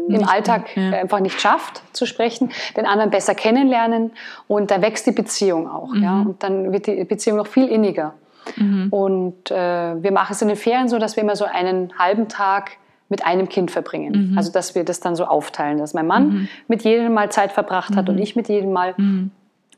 im 0.09 0.25
Alltag 0.25 0.77
ja. 0.77 0.91
einfach 0.91 1.21
nicht 1.21 1.41
schafft 1.41 1.83
zu 1.93 2.07
sprechen, 2.07 2.51
den 2.77 2.87
anderen 2.87 3.11
besser 3.11 3.35
kennenlernen 3.35 4.13
und 4.49 4.71
da 4.71 4.83
wächst 4.83 5.07
die 5.07 5.13
Beziehung 5.13 5.69
auch. 5.69 5.95
Ja? 5.95 6.17
Mhm. 6.17 6.27
Und 6.27 6.43
dann 6.43 6.73
wird 6.73 6.87
die 6.87 7.05
Beziehung 7.05 7.37
noch 7.39 7.47
viel 7.47 7.69
inniger. 7.69 8.15
Mhm. 8.57 8.89
Und 8.91 9.51
äh, 9.51 10.03
wir 10.03 10.13
machen 10.13 10.33
es 10.33 10.43
in 10.43 10.49
den 10.49 10.57
Ferien 10.57 10.89
so, 10.89 10.99
dass 10.99 11.17
wir 11.17 11.23
immer 11.23 11.37
so 11.37 11.45
einen 11.45 11.93
halben 11.99 12.29
Tag 12.29 12.73
mit 13.09 13.25
einem 13.25 13.49
Kind 13.49 13.71
verbringen. 13.71 14.31
Mhm. 14.31 14.39
Also 14.39 14.53
dass 14.53 14.75
wir 14.75 14.85
das 14.85 15.01
dann 15.01 15.17
so 15.17 15.25
aufteilen, 15.25 15.79
dass 15.79 15.95
mein 15.95 16.07
Mann 16.07 16.29
mhm. 16.29 16.49
mit 16.69 16.83
jedem 16.83 17.13
Mal 17.15 17.31
Zeit 17.31 17.53
verbracht 17.53 17.97
hat 17.97 18.09
und 18.09 18.17
mhm. 18.17 18.23
ich 18.23 18.37
mit 18.37 18.49
jedem 18.49 18.73
Mal. 18.73 18.95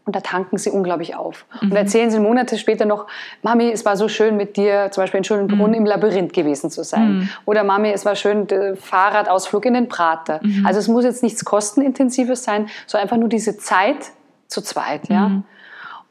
Mhm. 0.09 0.13
Und 0.13 0.17
da 0.17 0.21
tanken 0.21 0.59
sie 0.59 0.71
unglaublich 0.71 1.15
auf. 1.15 1.47
Und 1.61 1.73
erzählen 1.73 2.11
sie 2.11 2.19
Monate 2.19 2.57
später 2.59 2.87
noch, 2.87 3.07
Mami, 3.43 3.71
es 3.71 3.85
war 3.85 3.97
so 3.97 4.09
schön 4.09 4.37
mit 4.37 4.57
dir, 4.57 4.91
zum 4.91 5.03
Beispiel 5.03 5.19
in 5.19 5.25
Schönbrunn 5.25 5.75
im 5.75 5.85
Labyrinth 5.85 6.33
gewesen 6.33 6.71
zu 6.71 6.83
sein. 6.83 7.31
Oder 7.45 7.63
Mami, 7.65 7.91
es 7.91 8.05
war 8.05 8.17
schön, 8.17 8.47
der 8.47 8.77
Fahrradausflug 8.77 9.67
in 9.67 9.75
den 9.75 9.89
Prater. 9.89 10.41
Also 10.65 10.81
es 10.81 10.89
muss 10.89 11.05
jetzt 11.05 11.23
nichts 11.23 11.45
Kostenintensives 11.45 12.43
sein, 12.45 12.69
sondern 12.87 13.05
einfach 13.05 13.19
nur 13.19 13.29
diese 13.29 13.59
Zeit 13.59 14.11
zu 14.47 14.63
zweit. 14.63 15.09
Ja? 15.09 15.43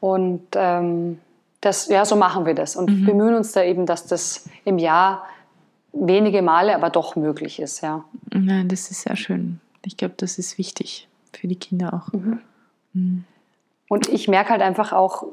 Und 0.00 0.46
ähm, 0.54 1.18
das, 1.60 1.88
ja, 1.88 2.04
so 2.04 2.16
machen 2.16 2.46
wir 2.46 2.54
das 2.54 2.76
und 2.76 2.88
mhm. 2.90 3.04
bemühen 3.04 3.34
uns 3.34 3.52
da 3.52 3.62
eben, 3.62 3.84
dass 3.84 4.06
das 4.06 4.48
im 4.64 4.78
Jahr 4.78 5.26
wenige 5.92 6.42
Male, 6.42 6.74
aber 6.74 6.90
doch 6.90 7.16
möglich 7.16 7.60
ist. 7.60 7.80
Ja. 7.80 8.04
Nein, 8.32 8.68
das 8.68 8.90
ist 8.90 9.02
sehr 9.02 9.16
schön. 9.16 9.60
Ich 9.84 9.96
glaube, 9.96 10.14
das 10.16 10.38
ist 10.38 10.58
wichtig 10.58 11.08
für 11.32 11.48
die 11.48 11.56
Kinder 11.56 11.94
auch. 11.94 12.12
Und 13.88 14.08
ich 14.08 14.28
merke 14.28 14.50
halt 14.50 14.62
einfach 14.62 14.92
auch, 14.92 15.24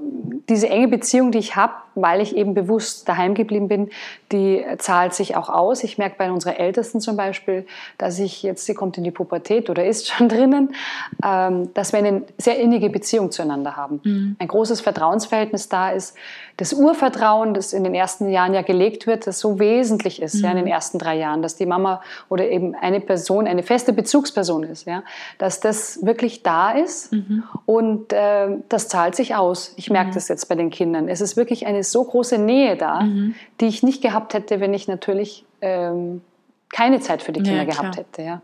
diese 0.50 0.70
enge 0.70 0.88
Beziehung, 0.88 1.32
die 1.32 1.40
ich 1.40 1.56
habe, 1.56 1.74
weil 1.96 2.22
ich 2.22 2.36
eben 2.36 2.54
bewusst 2.54 3.08
daheim 3.08 3.34
geblieben 3.34 3.68
bin, 3.68 3.90
die 4.32 4.64
zahlt 4.78 5.14
sich 5.14 5.36
auch 5.36 5.50
aus. 5.50 5.84
Ich 5.84 5.98
merke 5.98 6.16
bei 6.18 6.32
unserer 6.32 6.60
Ältesten 6.60 7.02
zum 7.02 7.18
Beispiel, 7.18 7.66
dass 7.98 8.20
ich 8.20 8.44
jetzt, 8.44 8.66
sie 8.66 8.74
kommt 8.74 8.98
in 8.98 9.04
die 9.04 9.12
Pubertät 9.12 9.70
oder 9.70 9.86
ist 9.86 10.08
schon 10.08 10.30
drinnen, 10.36 10.76
ähm, 11.24 11.74
dass 11.74 11.94
wir 11.94 12.00
eine 12.00 12.24
sehr 12.38 12.60
innige 12.60 12.90
Beziehung 12.90 13.32
zueinander 13.32 13.76
haben. 13.76 14.02
Mhm. 14.04 14.36
Ein 14.40 14.48
großes 14.48 14.82
Vertrauensverhältnis 14.82 15.70
da 15.70 15.92
ist. 15.92 16.16
Das 16.58 16.72
Urvertrauen, 16.72 17.54
das 17.54 17.74
in 17.74 17.84
den 17.84 17.94
ersten 17.94 18.30
Jahren 18.30 18.54
ja 18.54 18.62
gelegt 18.62 19.08
wird, 19.08 19.28
das 19.28 19.40
so 19.40 19.60
wesentlich 19.60 20.22
ist, 20.22 20.36
mhm. 20.36 20.44
ja, 20.44 20.50
in 20.52 20.56
den 20.58 20.66
mhm. 20.66 20.72
ersten 20.72 21.00
drei 21.00 21.18
Jahren, 21.18 21.42
dass 21.42 21.58
die 21.58 21.66
Mama 21.66 22.02
oder 22.30 22.50
eben 22.50 22.76
eine 22.76 23.02
Person, 23.02 23.48
eine 23.48 23.64
feste 23.64 23.92
Bezugsperson 23.92 24.64
ist, 24.64 24.86
ja, 24.86 25.04
dass 25.38 25.60
das 25.60 26.06
wirklich 26.06 26.44
da 26.44 26.72
ist 26.72 27.12
mhm. 27.12 27.44
und 27.66 28.14
äh, 28.14 28.48
das 28.70 28.88
zahlt 28.88 29.16
sich 29.16 29.36
aus. 29.36 29.74
Ich 29.76 29.90
merke 29.90 30.12
mhm. 30.12 30.14
das 30.14 30.28
jetzt 30.30 30.48
bei 30.48 30.56
den 30.56 30.70
Kindern. 30.70 31.10
Es 31.10 31.20
ist 31.20 31.36
wirklich 31.36 31.68
eine 31.68 31.84
so 31.92 32.04
große 32.04 32.38
Nähe 32.38 32.76
da, 32.76 33.02
mhm. 33.02 33.36
die 33.60 33.66
ich 33.66 33.84
nicht 33.84 34.02
gehabt 34.02 34.34
hätte, 34.34 34.60
wenn 34.60 34.74
ich 34.74 34.88
natürlich 34.88 35.46
ähm, 35.62 36.22
keine 36.70 37.00
Zeit 37.00 37.22
für 37.22 37.32
die 37.32 37.42
Kinder 37.42 37.64
ja, 37.64 37.66
gehabt 37.66 37.98
hätte. 37.98 38.22
Ja. 38.22 38.42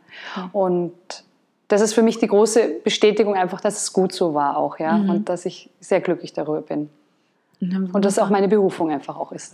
Und 0.53 0.93
das 1.67 1.81
ist 1.81 1.93
für 1.93 2.01
mich 2.01 2.19
die 2.19 2.27
große 2.27 2.81
Bestätigung 2.83 3.35
einfach, 3.35 3.61
dass 3.61 3.81
es 3.81 3.93
gut 3.93 4.13
so 4.13 4.33
war 4.33 4.57
auch, 4.57 4.79
ja, 4.79 4.97
mhm. 4.97 5.09
und 5.09 5.29
dass 5.29 5.45
ich 5.45 5.69
sehr 5.79 6.01
glücklich 6.01 6.33
darüber 6.33 6.61
bin. 6.61 6.89
Und 7.93 8.05
dass 8.05 8.17
auch 8.17 8.29
meine 8.29 8.47
Berufung 8.47 8.89
einfach 8.89 9.17
auch 9.17 9.31
ist. 9.31 9.53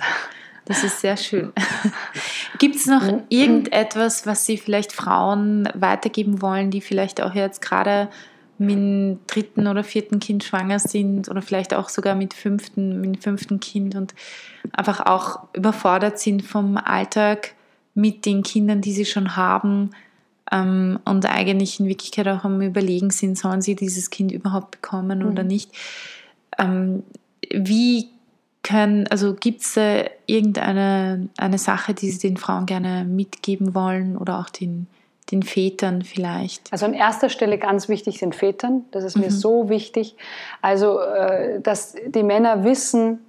Das 0.66 0.84
ist 0.84 1.00
sehr 1.00 1.18
schön. 1.18 1.54
Gibt 2.60 2.76
es 2.76 2.86
noch 2.86 3.04
mhm. 3.04 3.24
irgendetwas, 3.30 4.26
was 4.26 4.46
Sie 4.46 4.58
vielleicht 4.58 4.92
Frauen 4.92 5.70
weitergeben 5.74 6.42
wollen, 6.42 6.72
die 6.72 6.82
vielleicht 6.82 7.22
auch 7.22 7.34
jetzt 7.34 7.62
gerade 7.62 8.10
mit 8.60 8.76
dem 8.76 9.20
dritten 9.28 9.68
oder 9.68 9.84
vierten 9.84 10.20
Kind 10.20 10.44
schwanger 10.44 10.80
sind 10.80 11.30
oder 11.30 11.42
vielleicht 11.42 11.74
auch 11.74 11.90
sogar 11.90 12.16
mit 12.16 12.34
fünften, 12.34 13.02
mit 13.02 13.16
dem 13.16 13.22
fünften 13.22 13.60
Kind 13.60 13.96
und 13.96 14.16
einfach 14.72 15.06
auch 15.06 15.48
überfordert 15.54 16.20
sind 16.20 16.44
vom 16.44 16.78
Alltag 16.78 17.54
mit 17.94 18.26
den 18.26 18.44
Kindern, 18.44 18.82
die 18.82 18.94
sie 18.94 19.06
schon 19.06 19.36
haben 19.36 19.92
ähm, 20.52 21.00
und 21.06 21.26
eigentlich 21.26 21.80
in 21.80 21.88
Wirklichkeit 21.88 22.28
auch 22.28 22.44
am 22.44 22.62
Überlegen 22.62 23.10
sind, 23.10 23.38
sollen 23.38 23.62
sie 23.62 23.76
dieses 23.76 24.10
Kind 24.10 24.32
überhaupt 24.32 24.72
bekommen 24.72 25.20
mhm. 25.20 25.28
oder 25.28 25.44
nicht. 25.44 25.72
Ähm, 26.58 27.04
wie 27.52 28.10
können, 28.64 29.08
also 29.08 29.34
gibt 29.34 29.62
es 29.62 29.78
irgendeine 30.26 31.30
eine 31.38 31.58
Sache, 31.58 31.94
die 31.94 32.12
Sie 32.12 32.28
den 32.28 32.38
Frauen 32.38 32.66
gerne 32.66 33.06
mitgeben 33.06 33.74
wollen 33.74 34.18
oder 34.18 34.40
auch 34.40 34.50
den 34.50 34.88
den 35.32 35.44
Vätern 35.44 36.04
vielleicht? 36.04 36.72
Also 36.72 36.86
an 36.86 36.94
erster 36.94 37.30
Stelle 37.30 37.58
ganz 37.58 37.90
wichtig 37.90 38.20
sind 38.20 38.36
Vätern. 38.36 38.86
Das 38.92 39.04
ist 39.04 39.18
mir 39.18 39.28
mhm. 39.28 39.32
so 39.32 39.70
wichtig. 39.70 40.16
Also, 40.62 41.00
äh, 41.00 41.60
dass 41.62 41.96
die 42.06 42.24
Männer 42.24 42.64
wissen, 42.64 43.26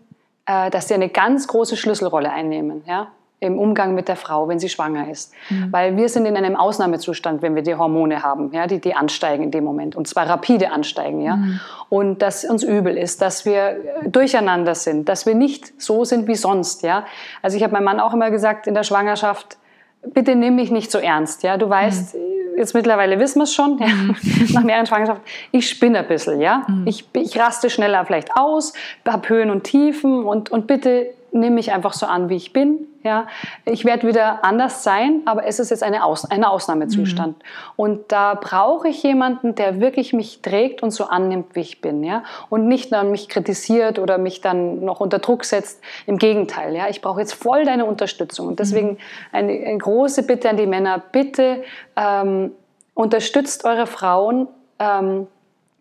äh, 0.46 0.70
dass 0.70 0.88
sie 0.88 0.94
eine 0.94 1.08
ganz 1.08 1.48
große 1.48 1.76
Schlüsselrolle 1.76 2.30
einnehmen. 2.30 2.82
Ja? 2.86 3.08
im 3.40 3.58
Umgang 3.58 3.94
mit 3.94 4.08
der 4.08 4.16
Frau, 4.16 4.48
wenn 4.48 4.58
sie 4.58 4.68
schwanger 4.68 5.08
ist. 5.10 5.32
Mhm. 5.48 5.68
Weil 5.70 5.96
wir 5.96 6.08
sind 6.08 6.26
in 6.26 6.36
einem 6.36 6.56
Ausnahmezustand, 6.56 7.40
wenn 7.40 7.54
wir 7.54 7.62
die 7.62 7.76
Hormone 7.76 8.22
haben, 8.22 8.52
ja, 8.52 8.66
die, 8.66 8.80
die 8.80 8.94
ansteigen 8.94 9.44
in 9.44 9.50
dem 9.52 9.62
Moment 9.64 9.94
und 9.94 10.08
zwar 10.08 10.28
rapide 10.28 10.72
ansteigen. 10.72 11.20
Ja? 11.20 11.36
Mhm. 11.36 11.60
Und 11.88 12.22
dass 12.22 12.44
uns 12.44 12.64
übel 12.64 12.96
ist, 12.96 13.22
dass 13.22 13.44
wir 13.44 13.76
durcheinander 14.06 14.74
sind, 14.74 15.08
dass 15.08 15.24
wir 15.24 15.36
nicht 15.36 15.80
so 15.80 16.04
sind 16.04 16.26
wie 16.26 16.34
sonst. 16.34 16.82
Ja? 16.82 17.04
Also 17.40 17.56
ich 17.56 17.62
habe 17.62 17.72
meinem 17.72 17.84
Mann 17.84 18.00
auch 18.00 18.12
immer 18.12 18.30
gesagt 18.30 18.66
in 18.66 18.74
der 18.74 18.82
Schwangerschaft, 18.82 19.56
bitte 20.02 20.34
nimm 20.34 20.56
mich 20.56 20.70
nicht 20.70 20.90
so 20.90 20.98
ernst. 20.98 21.42
Ja? 21.42 21.56
Du 21.56 21.68
weißt, 21.68 22.14
mhm. 22.14 22.20
jetzt 22.58 22.74
mittlerweile 22.74 23.18
wissen 23.18 23.38
wir 23.38 23.44
es 23.44 23.54
schon, 23.54 23.78
ja? 23.78 23.86
Mhm. 23.86 24.16
nach 24.52 24.64
mehreren 24.64 24.86
Schwangerschaften, 24.86 25.24
ich 25.52 25.68
spinne 25.68 26.00
ein 26.00 26.08
bisschen. 26.08 26.40
Ja? 26.40 26.64
Mhm. 26.68 26.86
Ich, 26.86 27.08
ich 27.12 27.38
raste 27.38 27.70
schneller 27.70 28.04
vielleicht 28.04 28.36
aus, 28.36 28.72
habe 29.06 29.28
Höhen 29.28 29.50
und 29.50 29.64
Tiefen 29.64 30.24
und, 30.24 30.50
und 30.50 30.66
bitte 30.66 31.10
nimm 31.32 31.54
mich 31.54 31.72
einfach 31.72 31.92
so 31.92 32.06
an, 32.06 32.28
wie 32.28 32.36
ich 32.36 32.52
bin. 32.52 32.86
Ja, 33.04 33.26
ich 33.64 33.84
werde 33.84 34.06
wieder 34.06 34.44
anders 34.44 34.82
sein, 34.82 35.22
aber 35.24 35.46
es 35.46 35.60
ist 35.60 35.70
jetzt 35.70 35.82
eine 35.82 36.04
Aus 36.04 36.24
ein 36.24 36.44
Ausnahmezustand. 36.44 37.38
Mhm. 37.38 37.42
Und 37.76 38.12
da 38.12 38.34
brauche 38.34 38.88
ich 38.88 39.02
jemanden, 39.02 39.54
der 39.54 39.80
wirklich 39.80 40.12
mich 40.12 40.42
trägt 40.42 40.82
und 40.82 40.90
so 40.90 41.04
annimmt, 41.04 41.54
wie 41.54 41.60
ich 41.60 41.80
bin. 41.80 42.02
Ja, 42.02 42.24
und 42.50 42.66
nicht 42.66 42.92
dann 42.92 43.10
mich 43.10 43.28
kritisiert 43.28 43.98
oder 43.98 44.18
mich 44.18 44.40
dann 44.40 44.84
noch 44.84 45.00
unter 45.00 45.20
Druck 45.20 45.44
setzt. 45.44 45.80
Im 46.06 46.18
Gegenteil. 46.18 46.74
Ja, 46.74 46.88
ich 46.88 47.00
brauche 47.00 47.20
jetzt 47.20 47.34
voll 47.34 47.64
deine 47.64 47.84
Unterstützung. 47.84 48.48
Und 48.48 48.58
deswegen 48.58 48.90
mhm. 48.90 48.96
eine, 49.32 49.52
eine, 49.52 49.78
große 49.78 50.24
Bitte 50.24 50.50
an 50.50 50.56
die 50.56 50.66
Männer: 50.66 51.00
Bitte 51.12 51.62
ähm, 51.96 52.52
unterstützt 52.94 53.64
eure 53.64 53.86
Frauen. 53.86 54.48
Ähm, 54.78 55.28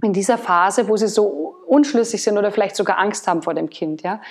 in 0.03 0.13
dieser 0.13 0.38
Phase, 0.38 0.88
wo 0.88 0.95
sie 0.95 1.07
so 1.07 1.46
unschlüssig 1.67 2.23
sind 2.23 2.38
oder 2.38 2.51
vielleicht 2.51 2.75
sogar 2.75 2.97
Angst 2.97 3.27
haben 3.27 3.41
vor 3.41 3.53
dem 3.53 3.69
Kind, 3.69 4.01
ja, 4.01 4.21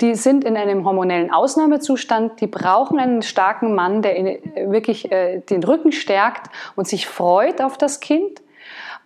die 0.00 0.14
sind 0.14 0.44
in 0.44 0.56
einem 0.56 0.84
hormonellen 0.84 1.32
Ausnahmezustand, 1.32 2.40
die 2.40 2.46
brauchen 2.46 2.98
einen 2.98 3.22
starken 3.22 3.74
Mann, 3.74 4.02
der 4.02 4.18
ihnen 4.18 4.38
wirklich 4.70 5.10
äh, 5.10 5.40
den 5.40 5.62
Rücken 5.62 5.92
stärkt 5.92 6.50
und 6.76 6.86
sich 6.86 7.06
freut 7.06 7.60
auf 7.60 7.78
das 7.78 8.00
Kind 8.00 8.40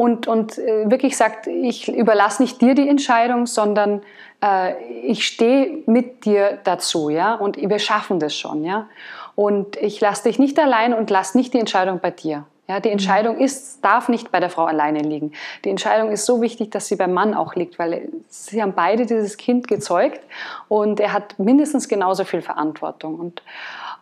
und, 0.00 0.26
und 0.26 0.58
äh, 0.58 0.90
wirklich 0.90 1.16
sagt, 1.16 1.46
ich 1.46 1.92
überlasse 1.92 2.42
nicht 2.42 2.62
dir 2.62 2.74
die 2.74 2.88
Entscheidung, 2.88 3.44
sondern 3.46 4.02
äh, 4.42 4.72
ich 5.02 5.26
stehe 5.26 5.82
mit 5.84 6.24
dir 6.24 6.58
dazu, 6.64 7.10
ja, 7.10 7.34
und 7.34 7.56
wir 7.56 7.78
schaffen 7.78 8.18
das 8.18 8.34
schon, 8.34 8.64
ja. 8.64 8.88
Und 9.34 9.76
ich 9.76 10.00
lasse 10.00 10.24
dich 10.24 10.38
nicht 10.38 10.58
allein 10.58 10.94
und 10.94 11.10
lasse 11.10 11.36
nicht 11.36 11.52
die 11.52 11.58
Entscheidung 11.58 12.00
bei 12.00 12.10
dir. 12.10 12.44
Ja, 12.70 12.78
die 12.78 12.90
Entscheidung 12.90 13.38
ist, 13.38 13.84
darf 13.84 14.08
nicht 14.08 14.30
bei 14.30 14.38
der 14.38 14.48
Frau 14.48 14.64
alleine 14.64 15.00
liegen. 15.00 15.32
Die 15.64 15.70
Entscheidung 15.70 16.12
ist 16.12 16.24
so 16.24 16.40
wichtig, 16.40 16.70
dass 16.70 16.86
sie 16.86 16.94
beim 16.94 17.12
Mann 17.12 17.34
auch 17.34 17.56
liegt, 17.56 17.80
weil 17.80 18.02
sie 18.28 18.62
haben 18.62 18.74
beide 18.76 19.06
dieses 19.06 19.36
Kind 19.36 19.66
gezeugt 19.66 20.20
und 20.68 21.00
er 21.00 21.12
hat 21.12 21.36
mindestens 21.40 21.88
genauso 21.88 22.22
viel 22.22 22.42
Verantwortung. 22.42 23.18
Und, 23.18 23.42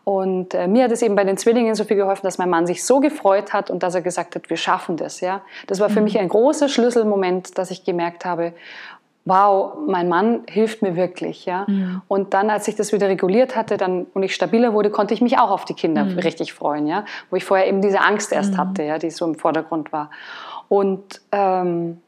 und 0.04 0.52
äh, 0.52 0.68
mir 0.68 0.84
hat 0.84 0.92
es 0.92 1.00
eben 1.00 1.14
bei 1.16 1.24
den 1.24 1.38
Zwillingen 1.38 1.76
so 1.76 1.84
viel 1.84 1.96
geholfen, 1.96 2.24
dass 2.24 2.36
mein 2.36 2.50
Mann 2.50 2.66
sich 2.66 2.84
so 2.84 3.00
gefreut 3.00 3.54
hat 3.54 3.70
und 3.70 3.82
dass 3.82 3.94
er 3.94 4.02
gesagt 4.02 4.34
hat, 4.34 4.50
wir 4.50 4.58
schaffen 4.58 4.98
das. 4.98 5.22
Ja? 5.22 5.40
Das 5.66 5.80
war 5.80 5.88
für 5.88 6.00
mhm. 6.00 6.04
mich 6.04 6.18
ein 6.18 6.28
großer 6.28 6.68
Schlüsselmoment, 6.68 7.56
dass 7.56 7.70
ich 7.70 7.84
gemerkt 7.84 8.26
habe, 8.26 8.52
wow, 9.28 9.74
mein 9.86 10.08
Mann 10.08 10.42
hilft 10.48 10.82
mir 10.82 10.96
wirklich. 10.96 11.44
Ja? 11.44 11.64
Mhm. 11.68 12.02
Und 12.08 12.34
dann, 12.34 12.50
als 12.50 12.66
ich 12.66 12.76
das 12.76 12.92
wieder 12.92 13.08
reguliert 13.08 13.56
hatte 13.56 13.76
dann, 13.76 14.06
und 14.14 14.22
ich 14.22 14.34
stabiler 14.34 14.72
wurde, 14.72 14.90
konnte 14.90 15.14
ich 15.14 15.20
mich 15.20 15.38
auch 15.38 15.50
auf 15.50 15.64
die 15.64 15.74
Kinder 15.74 16.04
mhm. 16.04 16.18
richtig 16.18 16.54
freuen, 16.54 16.86
ja? 16.86 17.04
wo 17.30 17.36
ich 17.36 17.44
vorher 17.44 17.68
eben 17.68 17.82
diese 17.82 18.00
Angst 18.00 18.32
erst 18.32 18.52
mhm. 18.52 18.58
hatte, 18.58 18.82
ja? 18.82 18.98
die 18.98 19.10
so 19.10 19.26
im 19.26 19.34
Vordergrund 19.34 19.92
war. 19.92 20.10
Und 20.68 21.20
ähm, 21.30 22.00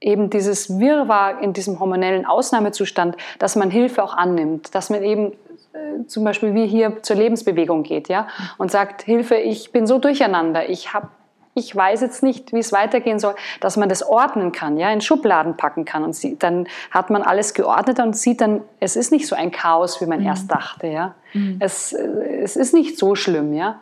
eben 0.00 0.30
dieses 0.30 0.78
Wirrwarr 0.78 1.40
in 1.40 1.52
diesem 1.52 1.80
hormonellen 1.80 2.26
Ausnahmezustand, 2.26 3.16
dass 3.38 3.56
man 3.56 3.70
Hilfe 3.70 4.02
auch 4.02 4.14
annimmt, 4.14 4.74
dass 4.74 4.90
man 4.90 5.02
eben 5.02 5.32
äh, 5.72 6.06
zum 6.06 6.24
Beispiel 6.24 6.54
wie 6.54 6.66
hier 6.66 7.02
zur 7.02 7.16
Lebensbewegung 7.16 7.82
geht, 7.82 8.08
ja, 8.08 8.22
mhm. 8.22 8.44
und 8.58 8.70
sagt, 8.70 9.02
Hilfe, 9.02 9.36
ich 9.36 9.72
bin 9.72 9.86
so 9.86 9.98
durcheinander, 9.98 10.68
ich 10.68 10.92
habe 10.92 11.08
ich 11.54 11.74
weiß 11.74 12.00
jetzt 12.00 12.22
nicht, 12.22 12.52
wie 12.52 12.58
es 12.58 12.72
weitergehen 12.72 13.18
soll, 13.18 13.34
dass 13.60 13.76
man 13.76 13.88
das 13.88 14.02
ordnen 14.02 14.52
kann, 14.52 14.78
ja, 14.78 14.90
in 14.90 15.00
Schubladen 15.00 15.56
packen 15.56 15.84
kann 15.84 16.04
und 16.04 16.14
sie, 16.14 16.38
dann 16.38 16.68
hat 16.90 17.10
man 17.10 17.22
alles 17.22 17.54
geordnet 17.54 18.00
und 18.00 18.16
sieht 18.16 18.40
dann, 18.40 18.62
es 18.80 18.96
ist 18.96 19.12
nicht 19.12 19.26
so 19.26 19.34
ein 19.34 19.50
Chaos, 19.50 20.00
wie 20.00 20.06
man 20.06 20.20
mhm. 20.20 20.26
erst 20.26 20.50
dachte, 20.50 20.86
ja. 20.86 21.14
Mhm. 21.32 21.56
Es, 21.60 21.92
es 21.92 22.56
ist 22.56 22.74
nicht 22.74 22.98
so 22.98 23.14
schlimm, 23.14 23.52
ja. 23.52 23.80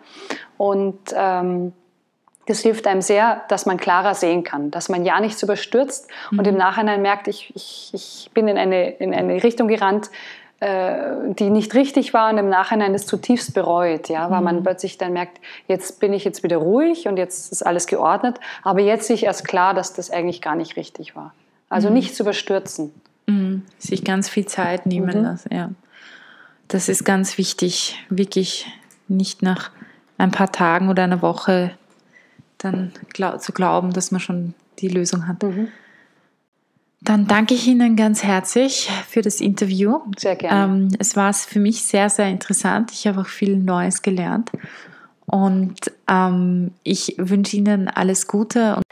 Und 0.56 0.98
ähm, 1.14 1.72
das 2.46 2.60
hilft 2.60 2.86
einem 2.86 3.02
sehr, 3.02 3.42
dass 3.48 3.66
man 3.66 3.76
klarer 3.76 4.14
sehen 4.14 4.44
kann, 4.44 4.70
dass 4.70 4.88
man 4.88 5.04
ja 5.04 5.20
nichts 5.20 5.42
überstürzt 5.42 6.08
mhm. 6.30 6.38
und 6.38 6.46
im 6.46 6.56
Nachhinein 6.56 7.02
merkt, 7.02 7.28
ich, 7.28 7.52
ich, 7.54 7.90
ich 7.92 8.30
bin 8.32 8.48
in 8.48 8.56
eine, 8.56 8.90
in 8.90 9.12
eine 9.12 9.42
Richtung 9.42 9.68
gerannt, 9.68 10.06
äh, 10.06 10.10
die 10.58 11.50
nicht 11.50 11.74
richtig 11.74 12.14
war 12.14 12.30
und 12.30 12.38
im 12.38 12.48
Nachhinein 12.48 12.94
ist 12.94 13.08
zutiefst 13.08 13.52
bereut, 13.52 14.08
ja, 14.08 14.30
weil 14.30 14.40
man 14.40 14.56
mhm. 14.56 14.62
plötzlich 14.62 14.96
dann 14.96 15.12
merkt, 15.12 15.38
jetzt 15.68 16.00
bin 16.00 16.14
ich 16.14 16.24
jetzt 16.24 16.42
wieder 16.42 16.56
ruhig 16.56 17.08
und 17.08 17.18
jetzt 17.18 17.52
ist 17.52 17.62
alles 17.62 17.86
geordnet, 17.86 18.40
aber 18.62 18.80
jetzt 18.80 19.06
sehe 19.06 19.16
ich 19.16 19.24
erst 19.24 19.46
klar, 19.46 19.74
dass 19.74 19.92
das 19.92 20.10
eigentlich 20.10 20.40
gar 20.40 20.56
nicht 20.56 20.76
richtig 20.76 21.14
war. 21.14 21.34
Also 21.68 21.88
mhm. 21.88 21.94
nichts 21.94 22.18
überstürzen. 22.20 22.94
Mhm. 23.26 23.64
Sich 23.78 24.02
ganz 24.02 24.30
viel 24.30 24.46
Zeit 24.46 24.86
nehmen 24.86 25.14
mhm. 25.14 25.24
lassen, 25.24 25.54
ja. 25.54 25.70
Das 26.68 26.88
ist 26.88 27.04
ganz 27.04 27.38
wichtig, 27.38 28.02
wirklich 28.08 28.66
nicht 29.08 29.42
nach 29.42 29.70
ein 30.18 30.30
paar 30.30 30.50
Tagen 30.50 30.88
oder 30.88 31.04
einer 31.04 31.22
Woche 31.22 31.72
dann 32.58 32.92
zu 33.38 33.52
glauben, 33.52 33.92
dass 33.92 34.10
man 34.10 34.20
schon 34.20 34.54
die 34.78 34.88
Lösung 34.88 35.28
hat. 35.28 35.42
Mhm. 35.42 35.68
Dann 37.06 37.28
danke 37.28 37.54
ich 37.54 37.68
Ihnen 37.68 37.94
ganz 37.94 38.24
herzlich 38.24 38.90
für 39.08 39.22
das 39.22 39.40
Interview. 39.40 40.00
Sehr 40.18 40.34
gerne. 40.34 40.74
Ähm, 40.74 40.88
es 40.98 41.14
war 41.14 41.32
für 41.32 41.60
mich 41.60 41.84
sehr, 41.84 42.10
sehr 42.10 42.26
interessant. 42.26 42.90
Ich 42.90 43.06
habe 43.06 43.20
auch 43.20 43.26
viel 43.26 43.56
Neues 43.56 44.02
gelernt. 44.02 44.50
Und 45.24 45.76
ähm, 46.10 46.72
ich 46.82 47.14
wünsche 47.16 47.56
Ihnen 47.56 47.86
alles 47.86 48.26
Gute. 48.26 48.82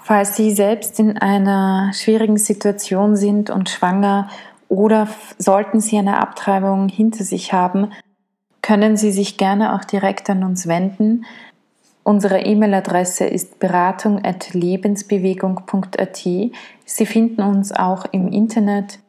Falls 0.00 0.36
Sie 0.36 0.52
selbst 0.52 1.00
in 1.00 1.18
einer 1.18 1.90
schwierigen 1.92 2.38
Situation 2.38 3.16
sind 3.16 3.50
und 3.50 3.68
schwanger 3.68 4.28
oder 4.68 5.08
sollten 5.36 5.80
Sie 5.80 5.98
eine 5.98 6.18
Abtreibung 6.18 6.88
hinter 6.88 7.24
sich 7.24 7.52
haben, 7.52 7.90
können 8.62 8.96
Sie 8.96 9.10
sich 9.10 9.38
gerne 9.38 9.74
auch 9.74 9.84
direkt 9.84 10.30
an 10.30 10.44
uns 10.44 10.68
wenden. 10.68 11.24
Unsere 12.06 12.40
E-Mail-Adresse 12.42 13.26
ist 13.26 13.58
beratung.lebensbewegung.at. 13.58 16.18
Sie 16.18 16.52
finden 17.04 17.42
uns 17.42 17.72
auch 17.72 18.04
im 18.12 18.28
Internet 18.28 19.00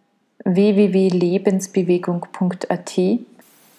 www.lebensbewegung.at 0.43 2.99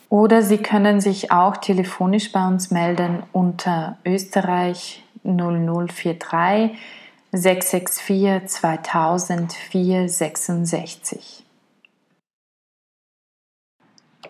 oder 0.09 0.43
Sie 0.43 0.59
können 0.59 1.01
sich 1.01 1.33
auch 1.33 1.57
telefonisch 1.57 2.31
bei 2.31 2.47
uns 2.47 2.71
melden 2.71 3.25
unter 3.33 3.99
Österreich 4.05 5.03
0043 5.25 6.79
664 7.33 8.47
2000 8.47 9.53
466. 9.53 11.45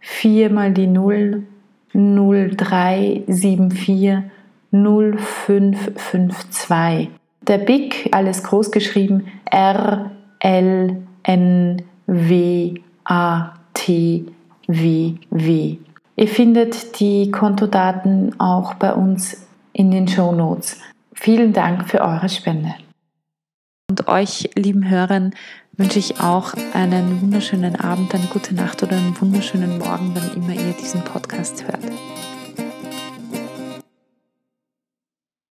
4 0.00 0.50
mal 0.50 0.72
die 0.72 0.86
0, 0.86 1.42
0374 1.92 4.30
0552. 4.72 7.10
Der 7.42 7.58
BIC, 7.58 8.08
alles 8.12 8.44
groß 8.44 8.70
geschrieben, 8.70 9.26
R, 9.46 10.12
L, 10.40 11.02
N, 11.22 11.82
W, 12.06 12.74
A, 13.04 13.54
T, 13.74 14.24
W, 14.66 15.14
W. 15.30 15.76
Ihr 16.16 16.28
findet 16.28 17.00
die 17.00 17.30
Kontodaten 17.30 18.38
auch 18.38 18.74
bei 18.74 18.92
uns 18.92 19.46
in 19.72 19.90
den 19.90 20.06
Show 20.06 20.32
Notes. 20.32 20.78
Vielen 21.14 21.52
Dank 21.52 21.88
für 21.88 22.02
eure 22.02 22.28
Spende. 22.28 22.74
Und 23.90 24.06
euch, 24.06 24.50
lieben 24.54 24.88
Hörern, 24.88 25.34
wünsche 25.72 25.98
ich 25.98 26.20
auch 26.20 26.54
einen 26.74 27.22
wunderschönen 27.22 27.76
Abend, 27.76 28.14
eine 28.14 28.26
gute 28.26 28.54
Nacht 28.54 28.82
oder 28.82 28.96
einen 28.96 29.18
wunderschönen 29.20 29.78
Morgen, 29.78 30.14
wann 30.14 30.34
immer 30.34 30.52
ihr 30.52 30.74
diesen 30.74 31.02
Podcast 31.02 31.64
hört. 31.64 31.84